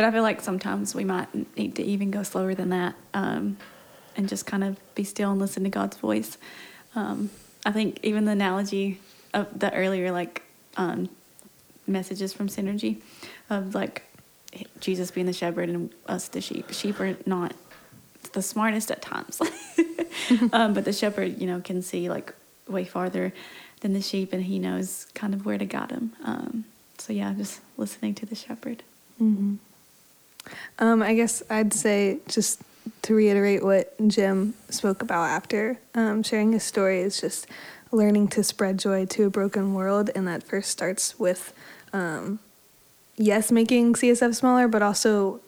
but 0.00 0.06
i 0.06 0.10
feel 0.10 0.22
like 0.22 0.40
sometimes 0.40 0.94
we 0.94 1.04
might 1.04 1.28
need 1.58 1.74
to 1.76 1.82
even 1.82 2.10
go 2.10 2.22
slower 2.22 2.54
than 2.54 2.70
that 2.70 2.94
um, 3.12 3.58
and 4.16 4.30
just 4.30 4.46
kind 4.46 4.64
of 4.64 4.78
be 4.94 5.04
still 5.04 5.30
and 5.30 5.38
listen 5.38 5.62
to 5.62 5.68
god's 5.68 5.98
voice. 5.98 6.38
Um, 6.94 7.28
i 7.66 7.70
think 7.70 8.00
even 8.02 8.24
the 8.24 8.32
analogy 8.32 8.98
of 9.34 9.46
the 9.58 9.70
earlier 9.74 10.10
like 10.10 10.42
um, 10.78 11.10
messages 11.86 12.32
from 12.32 12.48
synergy 12.48 13.02
of 13.50 13.74
like 13.74 14.04
jesus 14.80 15.10
being 15.10 15.26
the 15.26 15.34
shepherd 15.34 15.68
and 15.68 15.92
us 16.06 16.28
the 16.28 16.40
sheep. 16.40 16.72
Sheep 16.72 16.98
are 16.98 17.14
not 17.26 17.52
the 18.32 18.40
smartest 18.40 18.90
at 18.90 19.02
times. 19.02 19.38
Um, 20.52 20.74
but 20.74 20.84
the 20.84 20.92
shepherd 20.92 21.40
you 21.40 21.46
know 21.46 21.60
can 21.60 21.82
see 21.82 22.08
like 22.08 22.32
way 22.68 22.84
farther 22.84 23.32
than 23.80 23.92
the 23.92 24.00
sheep 24.00 24.32
and 24.32 24.44
he 24.44 24.58
knows 24.58 25.06
kind 25.14 25.34
of 25.34 25.44
where 25.44 25.58
to 25.58 25.64
guide 25.64 25.88
them 25.90 26.12
um, 26.24 26.64
so 26.98 27.12
yeah 27.12 27.32
just 27.36 27.60
listening 27.76 28.14
to 28.14 28.26
the 28.26 28.34
shepherd 28.36 28.82
um, 30.78 31.02
I 31.02 31.14
guess 31.14 31.42
I'd 31.50 31.72
say 31.72 32.18
just 32.28 32.62
to 33.02 33.14
reiterate 33.14 33.64
what 33.64 33.94
Jim 34.08 34.54
spoke 34.68 35.02
about 35.02 35.24
after 35.24 35.78
um, 35.94 36.22
sharing 36.22 36.52
his 36.52 36.64
story 36.64 37.00
is 37.00 37.20
just 37.20 37.46
learning 37.92 38.28
to 38.28 38.44
spread 38.44 38.78
joy 38.78 39.04
to 39.06 39.24
a 39.24 39.30
broken 39.30 39.74
world, 39.74 40.10
and 40.14 40.26
that 40.28 40.42
first 40.42 40.70
starts 40.70 41.18
with, 41.18 41.52
um, 41.92 42.38
yes, 43.16 43.50
making 43.50 43.94
CSF 43.94 44.34
smaller, 44.34 44.68
but 44.68 44.82
also 44.82 45.40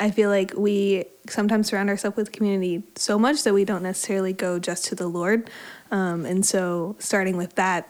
I 0.00 0.10
feel 0.10 0.30
like 0.30 0.52
we 0.56 1.04
sometimes 1.28 1.68
surround 1.68 1.88
ourselves 1.88 2.16
with 2.16 2.32
community 2.32 2.82
so 2.96 3.18
much 3.18 3.44
that 3.44 3.54
we 3.54 3.64
don't 3.64 3.82
necessarily 3.82 4.32
go 4.32 4.58
just 4.58 4.86
to 4.86 4.94
the 4.94 5.06
Lord. 5.06 5.50
Um, 5.90 6.26
and 6.26 6.44
so, 6.44 6.96
starting 6.98 7.36
with 7.36 7.54
that, 7.54 7.86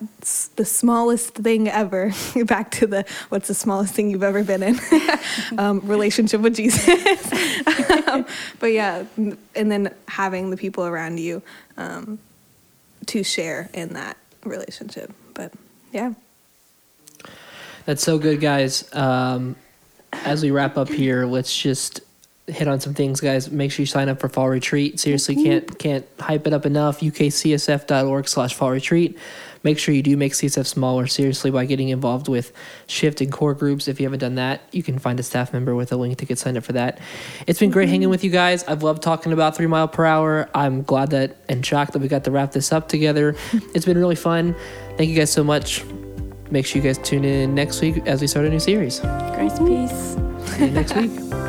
the 0.57 0.65
smallest 0.65 1.35
thing 1.35 1.69
ever, 1.69 2.13
back 2.45 2.71
to 2.73 2.87
the 2.87 3.05
what's 3.31 3.49
the 3.49 3.55
smallest 3.55 3.95
thing 3.95 4.11
you've 4.11 4.23
ever 4.23 4.45
been 4.45 4.63
in? 4.63 4.81
um, 5.59 5.81
relationship 5.81 6.43
with 6.43 6.55
Jesus. 6.55 6.87
um, 8.09 8.27
but 8.61 8.73
yeah, 8.73 9.05
and 9.17 9.73
then 9.73 9.95
having 10.09 10.51
the 10.51 10.57
people 10.57 10.85
around 10.85 11.19
you 11.19 11.43
um, 11.79 12.19
to 13.07 13.25
share 13.25 13.71
in 13.73 13.95
that 13.95 14.19
relationship. 14.45 15.11
But 15.33 15.53
yeah. 15.93 16.13
That's 17.87 18.03
so 18.03 18.19
good, 18.19 18.41
guys. 18.41 18.89
Um, 18.95 19.57
as 20.25 20.43
we 20.43 20.51
wrap 20.51 20.77
up 20.77 20.89
here, 20.89 21.27
let's 21.27 21.57
just 21.57 22.01
hit 22.47 22.69
on 22.69 22.81
some 22.81 22.95
things, 22.95 23.21
guys. 23.21 23.51
Make 23.51 23.73
sure 23.73 23.83
you 23.83 23.87
sign 23.87 24.09
up 24.09 24.21
for 24.21 24.29
fall 24.29 24.49
retreat. 24.49 25.01
Seriously, 25.01 25.35
can't 25.37 25.79
can't 25.79 26.07
hype 26.21 26.47
it 26.47 26.53
up 26.53 26.67
enough. 26.67 27.01
ukcsf.org 27.01 28.29
slash 28.29 28.55
fall 28.55 28.71
retreat. 28.71 29.19
Make 29.63 29.79
sure 29.79 29.95
you 29.95 30.03
do 30.03 30.15
make 30.19 30.35
CSF 30.35 30.67
smaller, 30.67 31.07
seriously, 31.07 31.51
by 31.51 31.65
getting 31.65 31.89
involved 31.89 32.29
with 32.29 32.53
shift 32.87 33.23
and 33.23 33.33
core 33.33 33.55
groups. 33.55 33.89
If 33.89 33.99
you 33.99 34.05
haven't 34.05 34.19
done 34.19 34.35
that, 34.35 34.61
you 34.73 34.83
can 34.83 34.99
find 34.99 35.19
a 35.19 35.23
staff 35.23 35.55
member 35.55 35.75
with 35.75 35.91
a 35.91 35.97
link 35.97 36.19
to 36.19 36.27
get 36.27 36.39
signed 36.39 36.59
up 36.59 36.65
for 36.65 36.75
that. 36.75 37.01
It's 37.47 37.61
been 37.61 37.71
great 37.71 37.85
mm-hmm. 37.85 37.93
hanging 37.93 38.11
with 38.11 38.25
you 38.25 38.31
guys. 38.31 38.63
I've 38.65 38.83
loved 38.83 39.03
talking 39.03 39.33
about 39.33 39.57
three 39.57 39.67
mile 39.67 39.89
per 39.89 40.05
hour. 40.05 40.51
I'm 40.55 40.83
glad 40.83 41.11
that 41.13 41.39
and 41.49 41.65
shocked 41.65 41.95
that 41.95 42.01
we 42.01 42.09
got 42.09 42.25
to 42.25 42.31
wrap 42.31 42.53
this 42.53 42.73
up 42.73 42.89
together. 42.89 43.35
It's 43.75 43.87
been 43.87 43.99
really 43.99 44.15
fun. 44.15 44.55
Thank 44.97 45.11
you 45.11 45.17
guys 45.17 45.33
so 45.33 45.43
much. 45.43 45.83
Make 46.55 46.67
sure 46.67 46.81
you 46.81 46.87
guys 46.87 46.99
tune 46.99 47.25
in 47.25 47.53
next 47.53 47.81
week 47.81 48.07
as 48.07 48.21
we 48.21 48.29
start 48.29 48.47
a 48.47 48.49
new 48.49 48.61
series. 48.61 49.01
grace 49.01 49.59
peace 49.59 50.55
See 50.57 50.67
you 50.67 50.71
next 50.71 50.95
week. 50.95 51.11